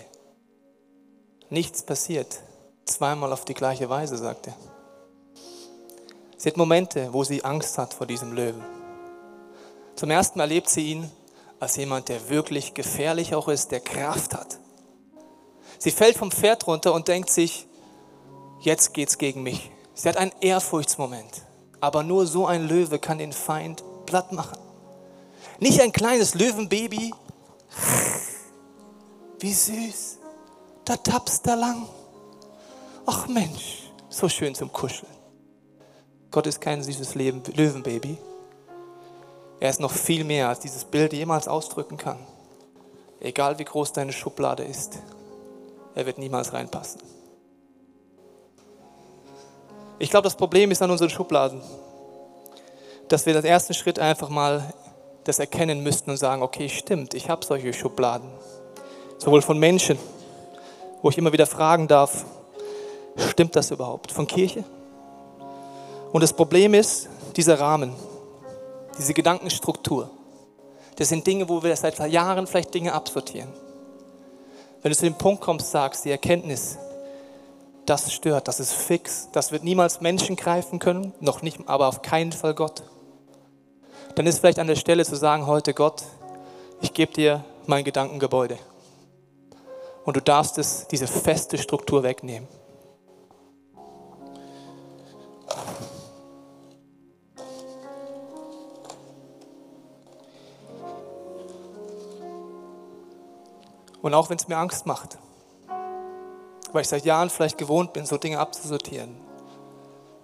Nichts 1.48 1.82
passiert 1.82 2.40
zweimal 2.84 3.32
auf 3.32 3.44
die 3.44 3.54
gleiche 3.54 3.88
Weise, 3.88 4.16
sagt 4.16 4.48
er. 4.48 4.56
Sie 6.36 6.48
hat 6.48 6.56
Momente, 6.56 7.12
wo 7.12 7.24
sie 7.24 7.44
Angst 7.44 7.78
hat 7.78 7.94
vor 7.94 8.06
diesem 8.06 8.32
Löwen. 8.32 8.64
Zum 9.96 10.10
ersten 10.10 10.38
Mal 10.38 10.44
erlebt 10.44 10.68
sie 10.68 10.92
ihn 10.92 11.10
als 11.58 11.76
jemand, 11.76 12.08
der 12.08 12.28
wirklich 12.28 12.74
gefährlich 12.74 13.34
auch 13.34 13.48
ist, 13.48 13.70
der 13.72 13.80
Kraft 13.80 14.34
hat. 14.34 14.58
Sie 15.78 15.90
fällt 15.90 16.18
vom 16.18 16.30
Pferd 16.30 16.66
runter 16.66 16.92
und 16.92 17.08
denkt 17.08 17.30
sich, 17.30 17.66
jetzt 18.60 18.92
geht's 18.92 19.16
gegen 19.16 19.42
mich. 19.42 19.70
Sie 19.94 20.08
hat 20.08 20.18
einen 20.18 20.32
Ehrfurchtsmoment. 20.40 21.42
Aber 21.80 22.02
nur 22.02 22.26
so 22.26 22.46
ein 22.46 22.68
Löwe 22.68 22.98
kann 22.98 23.18
den 23.18 23.32
Feind 23.32 23.82
platt 24.04 24.32
machen. 24.32 24.58
Nicht 25.58 25.80
ein 25.80 25.92
kleines 25.92 26.34
Löwenbaby. 26.34 27.12
Wie 29.40 29.52
süß. 29.52 30.18
Da 30.84 30.96
tappst 30.96 31.46
er 31.46 31.56
lang. 31.56 31.88
Ach 33.06 33.26
Mensch, 33.28 33.90
so 34.08 34.28
schön 34.28 34.54
zum 34.54 34.72
Kuscheln. 34.72 35.12
Gott 36.30 36.46
ist 36.46 36.60
kein 36.60 36.82
süßes 36.82 37.14
Löwenbaby. 37.14 38.18
Er 39.60 39.70
ist 39.70 39.80
noch 39.80 39.92
viel 39.92 40.24
mehr, 40.24 40.48
als 40.48 40.60
dieses 40.60 40.84
Bild 40.84 41.12
jemals 41.12 41.48
ausdrücken 41.48 41.96
kann. 41.96 42.18
Egal 43.20 43.58
wie 43.58 43.64
groß 43.64 43.92
deine 43.92 44.12
Schublade 44.12 44.62
ist, 44.62 44.98
er 45.94 46.04
wird 46.04 46.18
niemals 46.18 46.52
reinpassen. 46.52 47.00
Ich 49.98 50.10
glaube, 50.10 50.24
das 50.24 50.36
Problem 50.36 50.70
ist 50.70 50.82
an 50.82 50.90
unseren 50.90 51.08
Schubladen, 51.08 51.62
dass 53.08 53.24
wir 53.24 53.32
den 53.32 53.46
ersten 53.46 53.72
Schritt 53.72 53.98
einfach 53.98 54.28
mal 54.28 54.74
das 55.26 55.38
erkennen 55.38 55.82
müssten 55.82 56.10
und 56.10 56.16
sagen, 56.16 56.42
okay, 56.42 56.68
stimmt, 56.68 57.14
ich 57.14 57.28
habe 57.28 57.44
solche 57.44 57.72
Schubladen. 57.72 58.28
Sowohl 59.18 59.42
von 59.42 59.58
Menschen, 59.58 59.98
wo 61.02 61.10
ich 61.10 61.18
immer 61.18 61.32
wieder 61.32 61.46
fragen 61.46 61.88
darf, 61.88 62.24
Stimmt 63.16 63.56
das 63.56 63.70
überhaupt 63.70 64.12
von 64.12 64.26
Kirche? 64.26 64.64
Und 66.12 66.22
das 66.22 66.32
Problem 66.32 66.74
ist, 66.74 67.08
dieser 67.34 67.58
Rahmen, 67.58 67.94
diese 68.98 69.14
Gedankenstruktur, 69.14 70.10
das 70.96 71.08
sind 71.08 71.26
Dinge, 71.26 71.48
wo 71.48 71.62
wir 71.62 71.74
seit 71.76 71.98
Jahren 72.10 72.46
vielleicht 72.46 72.72
Dinge 72.72 72.92
absortieren. 72.92 73.52
Wenn 74.82 74.92
du 74.92 74.96
zu 74.96 75.04
dem 75.04 75.16
Punkt 75.16 75.42
kommst, 75.42 75.70
sagst, 75.70 76.04
die 76.04 76.10
Erkenntnis, 76.10 76.78
das 77.86 78.12
stört, 78.12 78.48
das 78.48 78.60
ist 78.60 78.72
fix, 78.72 79.28
das 79.32 79.52
wird 79.52 79.64
niemals 79.64 80.00
Menschen 80.00 80.36
greifen 80.36 80.78
können, 80.78 81.12
noch 81.20 81.42
nicht, 81.42 81.60
aber 81.66 81.88
auf 81.88 82.02
keinen 82.02 82.32
Fall 82.32 82.54
Gott. 82.54 82.82
Dann 84.16 84.26
ist 84.26 84.38
vielleicht 84.38 84.58
an 84.58 84.66
der 84.66 84.76
Stelle 84.76 85.04
zu 85.04 85.14
sagen, 85.14 85.46
heute 85.46 85.74
Gott, 85.74 86.02
ich 86.80 86.94
gebe 86.94 87.12
dir 87.12 87.44
mein 87.66 87.84
Gedankengebäude. 87.84 88.58
Und 90.06 90.16
du 90.16 90.22
darfst 90.22 90.56
es, 90.56 90.88
diese 90.88 91.06
feste 91.06 91.58
Struktur 91.58 92.02
wegnehmen. 92.02 92.48
Und 104.00 104.14
auch 104.14 104.30
wenn 104.30 104.38
es 104.38 104.48
mir 104.48 104.56
Angst 104.56 104.86
macht. 104.86 105.18
weil 106.72 106.82
ich 106.82 106.88
seit 106.88 107.04
Jahren 107.04 107.28
vielleicht 107.28 107.58
gewohnt 107.58 107.92
bin, 107.92 108.06
so 108.06 108.16
Dinge 108.16 108.38
abzusortieren. 108.38 109.16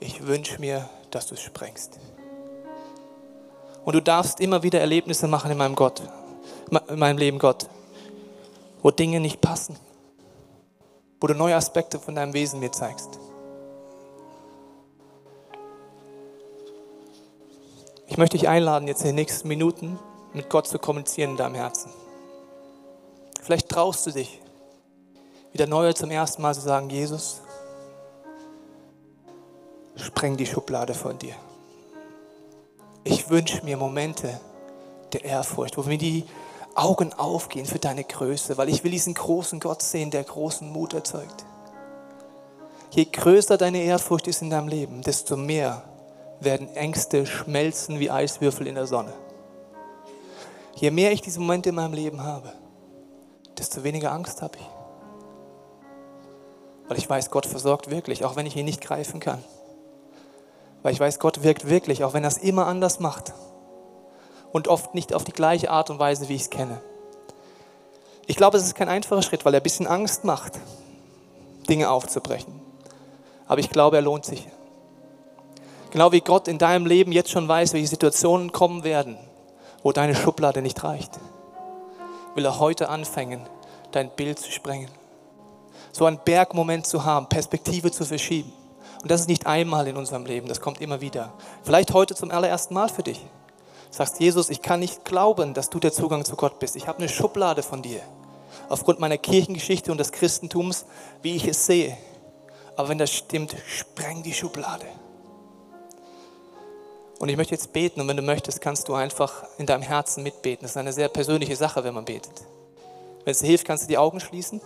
Ich 0.01 0.27
wünsche 0.27 0.61
mir, 0.61 0.89
dass 1.11 1.27
du 1.27 1.35
es 1.35 1.41
sprengst. 1.41 1.99
Und 3.85 3.95
du 3.95 4.01
darfst 4.01 4.41
immer 4.41 4.63
wieder 4.63 4.81
Erlebnisse 4.81 5.27
machen 5.27 5.51
in 5.51 5.59
meinem 5.59 5.75
Gott, 5.75 6.03
in 6.89 6.99
meinem 6.99 7.19
Leben 7.19 7.39
Gott, 7.39 7.67
wo 8.83 8.91
Dinge 8.91 9.21
nicht 9.21 9.41
passen, 9.41 9.77
wo 11.21 11.27
du 11.27 11.35
neue 11.35 11.57
Aspekte 11.57 11.99
von 11.99 12.15
deinem 12.15 12.33
Wesen 12.33 12.61
mir 12.61 12.73
zeigst. 12.73 13.19
Ich 18.07 18.19
möchte 18.19 18.37
dich 18.37 18.49
einladen, 18.49 18.89
jetzt 18.89 19.01
in 19.01 19.09
den 19.09 19.15
nächsten 19.17 19.49
Minuten 19.49 19.99
mit 20.35 20.51
Gott 20.51 20.67
zu 20.67 20.79
kommunizieren 20.79 21.31
in 21.33 21.37
deinem 21.37 21.55
Herzen. 21.55 21.91
Vielleicht 23.41 23.69
traust 23.69 24.07
du 24.07 24.13
dich, 24.13 24.41
wieder 25.53 25.67
neu 25.67 25.93
zum 25.93 26.11
ersten 26.11 26.43
Mal 26.43 26.55
zu 26.55 26.61
sagen, 26.61 26.91
Jesus, 26.91 27.41
spreng 29.97 30.37
die 30.37 30.47
Schublade 30.47 30.95
von 30.95 31.19
dir. 31.19 31.35
Ich 33.05 33.31
wünsche 33.31 33.65
mir 33.65 33.77
Momente 33.77 34.41
der 35.13 35.25
Ehrfurcht, 35.25 35.77
wo 35.77 35.83
mir 35.83 35.99
die 35.99 36.25
Augen 36.75 37.13
aufgehen 37.13 37.67
für 37.67 37.79
deine 37.79 38.05
Größe, 38.05 38.57
weil 38.57 38.69
ich 38.69 38.85
will 38.85 38.93
diesen 38.93 39.15
großen 39.15 39.61
Gott 39.61 39.83
sehen, 39.83 40.11
der 40.11 40.25
großen 40.25 40.71
Mut 40.71 40.95
erzeugt. 40.95 41.45
Je 42.91 43.07
größer 43.07 43.57
deine 43.57 43.83
Ehrfurcht 43.83 44.29
ist 44.29 44.43
in 44.43 44.51
deinem 44.51 44.69
Leben, 44.69 45.03
desto 45.03 45.37
mehr 45.37 45.83
werden 46.41 46.69
Ängste 46.75 47.27
schmelzen 47.27 47.99
wie 47.99 48.11
Eiswürfel 48.11 48.67
in 48.67 48.75
der 48.75 48.87
Sonne. 48.87 49.13
Je 50.75 50.91
mehr 50.91 51.13
ich 51.13 51.21
diese 51.21 51.41
Momente 51.41 51.71
in 51.71 51.75
meinem 51.75 51.95
Leben 51.95 52.23
habe, 52.23 52.53
desto 53.59 53.85
weniger 53.85 54.13
Angst 54.13 54.43
habe 54.43 54.59
ich. 54.59 54.67
Weil 56.89 56.99
ich 56.99 57.09
weiß, 57.09 57.31
Gott 57.31 57.47
versorgt 57.47 57.91
wirklich, 57.91 58.25
auch 58.25 58.37
wenn 58.37 58.47
ich 58.47 58.57
ihn 58.57 58.65
nicht 58.65 58.81
greifen 58.81 59.21
kann. 59.21 59.43
Weil 60.83 60.93
ich 60.93 61.01
weiß, 61.01 61.19
Gott 61.19 61.43
wirkt 61.43 61.69
wirklich, 61.69 62.05
auch 62.05 62.15
wenn 62.15 62.25
er 62.25 62.29
es 62.29 62.39
immer 62.39 62.67
anders 62.67 63.01
macht. 63.01 63.33
Und 64.53 64.69
oft 64.69 64.95
nicht 64.95 65.15
auf 65.15 65.25
die 65.25 65.33
gleiche 65.33 65.71
Art 65.71 65.91
und 65.91 65.99
Weise, 65.99 66.29
wie 66.29 66.35
ich 66.35 66.43
es 66.43 66.51
kenne. 66.51 66.81
Ich 68.27 68.37
glaube, 68.37 68.57
es 68.57 68.65
ist 68.65 68.75
kein 68.75 68.89
einfacher 68.89 69.23
Schritt, 69.23 69.45
weil 69.45 69.55
er 69.55 69.61
ein 69.61 69.63
bisschen 69.63 69.87
Angst 69.87 70.25
macht, 70.25 70.53
Dinge 71.69 71.91
aufzubrechen. 71.91 72.61
Aber 73.47 73.61
ich 73.61 73.71
glaube, 73.71 73.97
er 73.97 74.03
lohnt 74.03 74.25
sich. 74.25 74.49
Genau 75.91 76.13
wie 76.13 76.21
Gott 76.21 76.49
in 76.49 76.59
deinem 76.59 76.87
Leben 76.87 77.13
jetzt 77.13 77.31
schon 77.31 77.49
weiß, 77.49 77.75
welche 77.75 77.89
Situationen 77.89 78.53
kommen 78.53 78.85
werden, 78.85 79.19
wo 79.83 79.93
deine 79.93 80.15
Schublade 80.15 80.63
nicht 80.63 80.83
reicht, 80.85 81.19
will 82.35 82.45
er 82.45 82.59
heute 82.59 82.89
anfangen, 82.89 83.43
dein 83.91 84.11
Bild 84.11 84.39
zu 84.39 84.51
sprengen. 84.51 84.89
So 85.93 86.07
einen 86.07 86.19
Bergmoment 86.19 86.87
zu 86.87 87.05
haben, 87.05 87.27
Perspektive 87.27 87.91
zu 87.91 88.05
verschieben. 88.05 88.53
Und 89.03 89.11
das 89.11 89.23
ist 89.23 89.29
nicht 89.29 89.47
einmal 89.47 89.89
in 89.89 89.97
unserem 89.97 90.25
Leben, 90.25 90.49
das 90.49 90.61
kommt 90.61 90.81
immer 90.81 91.01
wieder. 91.01 91.33
Vielleicht 91.65 91.93
heute 91.93 92.15
zum 92.15 92.31
allerersten 92.31 92.75
Mal 92.75 92.89
für 92.89 93.03
dich. 93.03 93.21
Sagst, 93.91 94.21
Jesus, 94.21 94.49
ich 94.49 94.63
kann 94.63 94.81
nicht 94.81 95.05
glauben, 95.05 95.55
dass 95.55 95.69
du 95.69 95.79
der 95.79 95.93
Zugang 95.93 96.25
zu 96.25 96.37
Gott 96.37 96.59
bist. 96.59 96.77
Ich 96.77 96.87
habe 96.87 96.99
eine 96.99 97.09
Schublade 97.09 97.63
von 97.63 97.83
dir. 97.83 98.01
Aufgrund 98.69 99.01
meiner 99.01 99.19
Kirchengeschichte 99.19 99.91
und 99.91 99.99
des 99.99 100.13
Christentums, 100.13 100.87
wie 101.21 101.35
ich 101.37 101.47
es 101.47 101.67
sehe. 101.67 101.97
Aber 102.77 102.89
wenn 102.89 102.99
das 102.99 103.11
stimmt, 103.11 103.55
spreng 103.67 104.23
die 104.23 104.33
Schublade. 104.33 104.87
Und 107.19 107.29
ich 107.29 107.37
möchte 107.37 107.55
jetzt 107.55 107.73
beten 107.73 108.01
und 108.01 108.09
wenn 108.09 108.17
du 108.17 108.23
möchtest, 108.23 108.61
kannst 108.61 108.89
du 108.89 108.95
einfach 108.95 109.45
in 109.59 109.67
deinem 109.67 109.83
Herzen 109.83 110.23
mitbeten. 110.23 110.63
Das 110.63 110.73
ist 110.73 110.77
eine 110.77 110.93
sehr 110.93 111.09
persönliche 111.09 111.57
Sache, 111.57 111.85
wenn 111.85 111.95
man 111.95 112.05
betet. 112.05 112.33
Wenn 113.25 113.33
es 113.33 113.41
dir 113.41 113.49
hilft, 113.49 113.67
kannst 113.67 113.85
du 113.85 113.89
die 113.89 113.99
Augen 113.99 114.21
schließen. 114.21 114.61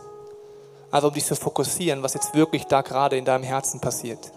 Einfach 0.91 1.09
um 1.09 1.15
dich 1.15 1.25
zu 1.25 1.37
fokussieren, 1.37 2.03
was 2.03 2.15
jetzt 2.15 2.35
wirklich 2.35 2.65
da 2.67 2.83
gerade 2.83 3.17
in 3.17 3.25
deinem 3.25 3.45
Herzen 3.45 3.81
passiert. 3.81 4.33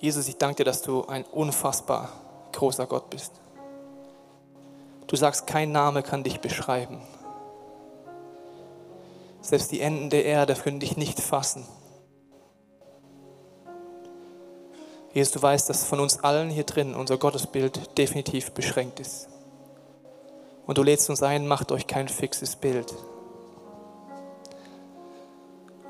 Jesus, 0.00 0.26
ich 0.26 0.36
danke 0.36 0.56
dir, 0.56 0.64
dass 0.64 0.82
du 0.82 1.04
ein 1.06 1.24
unfassbar 1.24 2.08
großer 2.52 2.86
Gott 2.86 3.08
bist. 3.08 3.32
Du 5.06 5.14
sagst, 5.14 5.46
kein 5.46 5.70
Name 5.70 6.02
kann 6.02 6.24
dich 6.24 6.40
beschreiben. 6.40 7.00
Selbst 9.42 9.70
die 9.70 9.80
Enden 9.80 10.10
der 10.10 10.24
Erde 10.24 10.54
können 10.54 10.80
dich 10.80 10.96
nicht 10.96 11.20
fassen. 11.20 11.64
Jesus, 15.12 15.32
du 15.34 15.42
weißt, 15.42 15.68
dass 15.68 15.84
von 15.84 16.00
uns 16.00 16.24
allen 16.24 16.50
hier 16.50 16.64
drin 16.64 16.94
unser 16.94 17.18
Gottesbild 17.18 17.96
definitiv 17.98 18.52
beschränkt 18.52 18.98
ist. 18.98 19.28
Und 20.66 20.78
du 20.78 20.82
lädst 20.82 21.10
uns 21.10 21.22
ein, 21.22 21.46
macht 21.46 21.72
euch 21.72 21.86
kein 21.86 22.08
fixes 22.08 22.56
Bild. 22.56 22.94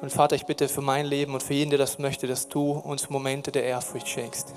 Und 0.00 0.10
Vater, 0.10 0.34
ich 0.34 0.46
bitte 0.46 0.68
für 0.68 0.80
mein 0.80 1.06
Leben 1.06 1.34
und 1.34 1.42
für 1.42 1.54
jeden, 1.54 1.70
der 1.70 1.78
das 1.78 1.98
möchte, 1.98 2.26
dass 2.26 2.48
du 2.48 2.72
uns 2.72 3.08
Momente 3.08 3.52
der 3.52 3.64
Ehrfurcht 3.64 4.08
schenkst. 4.08 4.52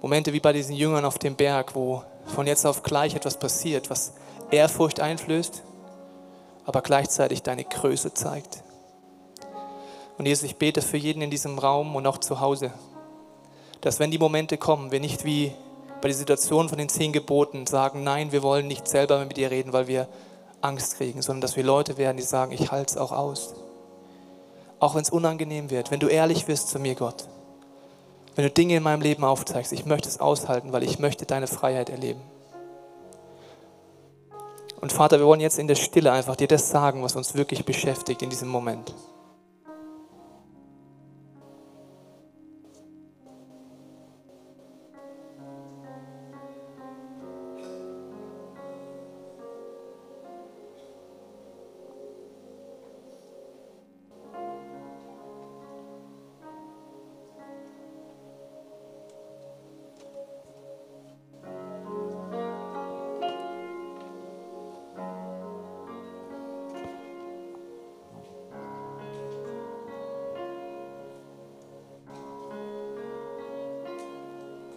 Momente 0.00 0.32
wie 0.32 0.40
bei 0.40 0.52
diesen 0.52 0.76
Jüngern 0.76 1.04
auf 1.04 1.18
dem 1.18 1.34
Berg, 1.34 1.74
wo 1.74 2.04
von 2.26 2.46
jetzt 2.46 2.64
auf 2.64 2.82
gleich 2.82 3.14
etwas 3.14 3.38
passiert, 3.38 3.90
was 3.90 4.14
Ehrfurcht 4.50 5.00
einflößt, 5.00 5.62
aber 6.64 6.80
gleichzeitig 6.82 7.42
deine 7.42 7.64
Größe 7.64 8.14
zeigt. 8.14 8.62
Und 10.16 10.26
Jesus, 10.26 10.44
ich 10.44 10.56
bete 10.56 10.82
für 10.82 10.96
jeden 10.96 11.22
in 11.22 11.30
diesem 11.30 11.58
Raum 11.58 11.96
und 11.96 12.06
auch 12.06 12.18
zu 12.18 12.40
Hause, 12.40 12.72
dass 13.80 13.98
wenn 13.98 14.10
die 14.10 14.18
Momente 14.18 14.58
kommen, 14.58 14.92
wir 14.92 15.00
nicht 15.00 15.24
wie 15.24 15.52
bei 16.00 16.08
der 16.08 16.16
Situation 16.16 16.68
von 16.68 16.78
den 16.78 16.88
zehn 16.88 17.12
Geboten 17.12 17.66
sagen, 17.66 18.02
nein, 18.02 18.32
wir 18.32 18.42
wollen 18.42 18.66
nicht 18.66 18.88
selber 18.88 19.24
mit 19.24 19.36
dir 19.36 19.50
reden, 19.50 19.72
weil 19.72 19.86
wir 19.86 20.08
Angst 20.60 20.96
kriegen, 20.96 21.22
sondern 21.22 21.42
dass 21.42 21.56
wir 21.56 21.64
Leute 21.64 21.96
werden, 21.96 22.16
die 22.16 22.22
sagen, 22.22 22.52
ich 22.52 22.70
halte 22.70 22.92
es 22.92 22.96
auch 22.96 23.12
aus. 23.12 23.54
Auch 24.78 24.94
wenn 24.94 25.02
es 25.02 25.10
unangenehm 25.10 25.70
wird, 25.70 25.90
wenn 25.90 26.00
du 26.00 26.08
ehrlich 26.08 26.48
wirst 26.48 26.68
zu 26.68 26.78
mir, 26.78 26.94
Gott. 26.94 27.26
Wenn 28.34 28.44
du 28.44 28.50
Dinge 28.50 28.76
in 28.76 28.82
meinem 28.82 29.02
Leben 29.02 29.24
aufzeigst, 29.24 29.72
ich 29.72 29.84
möchte 29.84 30.08
es 30.08 30.20
aushalten, 30.20 30.72
weil 30.72 30.82
ich 30.82 30.98
möchte 30.98 31.26
deine 31.26 31.46
Freiheit 31.46 31.90
erleben. 31.90 32.22
Und 34.80 34.92
Vater, 34.92 35.18
wir 35.18 35.26
wollen 35.26 35.40
jetzt 35.40 35.58
in 35.58 35.68
der 35.68 35.74
Stille 35.74 36.10
einfach 36.10 36.36
dir 36.36 36.48
das 36.48 36.70
sagen, 36.70 37.02
was 37.02 37.16
uns 37.16 37.34
wirklich 37.34 37.64
beschäftigt 37.64 38.22
in 38.22 38.30
diesem 38.30 38.48
Moment. 38.48 38.94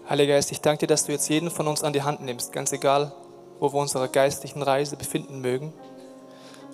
Heiliger 0.10 0.34
Geist, 0.34 0.52
ich 0.52 0.60
danke 0.60 0.80
dir, 0.80 0.88
dass 0.88 1.06
du 1.06 1.14
jetzt 1.14 1.30
jeden 1.30 1.50
von 1.50 1.66
uns 1.66 1.82
an 1.82 1.94
die 1.94 2.04
Hand 2.04 2.22
nimmst, 2.22 2.52
ganz 2.52 2.74
egal, 2.74 3.14
wo 3.62 3.72
wir 3.72 3.80
unserer 3.80 4.10
geistlichen 4.10 4.62
Reise 4.62 4.98
befinden 4.98 5.40
mögen, 5.40 5.72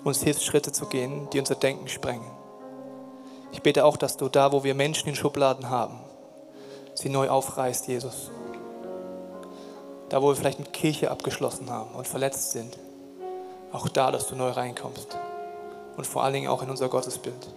uns 0.02 0.20
hilfst, 0.20 0.44
Schritte 0.44 0.72
zu 0.72 0.86
gehen, 0.86 1.30
die 1.32 1.38
unser 1.38 1.54
Denken 1.54 1.86
sprengen. 1.86 2.28
Ich 3.52 3.62
bete 3.62 3.84
auch, 3.84 3.96
dass 3.96 4.16
du 4.16 4.28
da, 4.28 4.50
wo 4.50 4.64
wir 4.64 4.74
Menschen 4.74 5.08
in 5.08 5.14
Schubladen 5.14 5.70
haben, 5.70 6.00
sie 6.94 7.08
neu 7.08 7.28
aufreißt, 7.28 7.86
Jesus. 7.86 8.32
Da, 10.08 10.20
wo 10.20 10.28
wir 10.28 10.34
vielleicht 10.34 10.58
mit 10.58 10.72
Kirche 10.72 11.12
abgeschlossen 11.12 11.70
haben 11.70 11.94
und 11.94 12.08
verletzt 12.08 12.50
sind, 12.50 12.78
auch 13.70 13.88
da, 13.88 14.10
dass 14.10 14.26
du 14.26 14.34
neu 14.34 14.50
reinkommst. 14.50 15.16
Und 15.96 16.04
vor 16.04 16.24
allen 16.24 16.34
Dingen 16.34 16.48
auch 16.48 16.62
in 16.62 16.70
unser 16.70 16.88
Gottesbild. 16.88 17.48